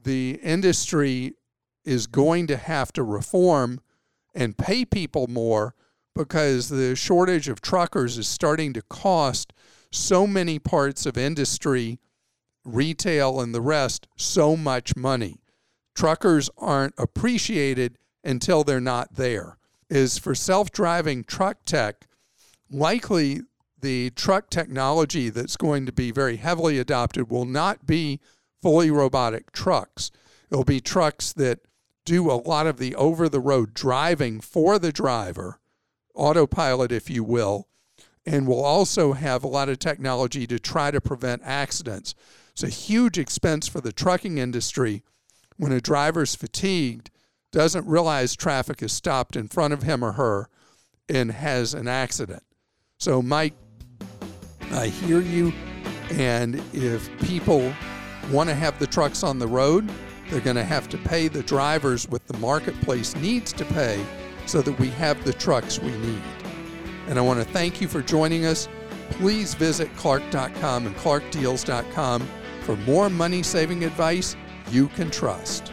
the 0.00 0.40
industry 0.42 1.34
is 1.84 2.06
going 2.06 2.46
to 2.48 2.56
have 2.56 2.92
to 2.92 3.02
reform 3.02 3.80
and 4.34 4.56
pay 4.56 4.84
people 4.84 5.26
more 5.26 5.74
because 6.14 6.68
the 6.68 6.94
shortage 6.94 7.48
of 7.48 7.60
truckers 7.60 8.18
is 8.18 8.28
starting 8.28 8.72
to 8.72 8.82
cost 8.82 9.52
so 9.90 10.26
many 10.26 10.58
parts 10.58 11.06
of 11.06 11.16
industry, 11.16 11.98
retail, 12.64 13.40
and 13.40 13.54
the 13.54 13.60
rest 13.60 14.06
so 14.16 14.56
much 14.56 14.96
money. 14.96 15.40
Truckers 15.94 16.48
aren't 16.56 16.94
appreciated 16.98 17.98
until 18.24 18.64
they're 18.64 18.80
not 18.80 19.14
there. 19.14 19.58
Is 19.90 20.16
for 20.16 20.34
self 20.34 20.70
driving 20.70 21.22
truck 21.22 21.64
tech, 21.66 22.06
likely 22.70 23.42
the 23.78 24.10
truck 24.10 24.48
technology 24.48 25.28
that's 25.28 25.56
going 25.56 25.84
to 25.84 25.92
be 25.92 26.10
very 26.10 26.36
heavily 26.36 26.78
adopted 26.78 27.30
will 27.30 27.44
not 27.44 27.84
be 27.84 28.20
fully 28.62 28.90
robotic 28.90 29.52
trucks. 29.52 30.10
It'll 30.50 30.64
be 30.64 30.80
trucks 30.80 31.32
that 31.34 31.60
do 32.04 32.30
a 32.30 32.34
lot 32.34 32.66
of 32.66 32.78
the 32.78 32.94
over 32.94 33.28
the 33.28 33.40
road 33.40 33.74
driving 33.74 34.40
for 34.40 34.78
the 34.78 34.92
driver, 34.92 35.60
autopilot, 36.14 36.92
if 36.92 37.08
you 37.08 37.22
will, 37.22 37.68
and 38.26 38.46
will 38.46 38.64
also 38.64 39.12
have 39.12 39.42
a 39.42 39.48
lot 39.48 39.68
of 39.68 39.78
technology 39.78 40.46
to 40.46 40.58
try 40.58 40.90
to 40.90 41.00
prevent 41.00 41.42
accidents. 41.44 42.14
It's 42.52 42.62
a 42.62 42.68
huge 42.68 43.18
expense 43.18 43.68
for 43.68 43.80
the 43.80 43.92
trucking 43.92 44.38
industry 44.38 45.02
when 45.56 45.72
a 45.72 45.80
driver's 45.80 46.34
fatigued, 46.34 47.10
doesn't 47.50 47.86
realize 47.86 48.34
traffic 48.34 48.82
is 48.82 48.92
stopped 48.92 49.36
in 49.36 49.46
front 49.46 49.74
of 49.74 49.82
him 49.82 50.02
or 50.02 50.12
her, 50.12 50.48
and 51.08 51.30
has 51.30 51.74
an 51.74 51.86
accident. 51.86 52.42
So, 52.98 53.20
Mike, 53.22 53.54
I 54.70 54.86
hear 54.86 55.20
you. 55.20 55.52
And 56.10 56.62
if 56.72 57.10
people 57.20 57.72
want 58.30 58.48
to 58.48 58.54
have 58.54 58.78
the 58.78 58.86
trucks 58.86 59.22
on 59.22 59.38
the 59.38 59.46
road, 59.46 59.90
they're 60.32 60.40
going 60.40 60.56
to 60.56 60.64
have 60.64 60.88
to 60.88 60.96
pay 60.96 61.28
the 61.28 61.42
drivers 61.42 62.08
what 62.08 62.26
the 62.26 62.38
marketplace 62.38 63.14
needs 63.16 63.52
to 63.52 63.66
pay 63.66 64.02
so 64.46 64.62
that 64.62 64.78
we 64.78 64.88
have 64.88 65.22
the 65.24 65.32
trucks 65.34 65.78
we 65.78 65.90
need. 65.98 66.22
And 67.06 67.18
I 67.18 67.22
want 67.22 67.38
to 67.38 67.52
thank 67.52 67.82
you 67.82 67.88
for 67.88 68.00
joining 68.00 68.46
us. 68.46 68.66
Please 69.10 69.52
visit 69.52 69.94
Clark.com 69.96 70.86
and 70.86 70.96
ClarkDeals.com 70.96 72.26
for 72.62 72.76
more 72.78 73.10
money 73.10 73.42
saving 73.42 73.84
advice 73.84 74.34
you 74.70 74.88
can 74.88 75.10
trust. 75.10 75.71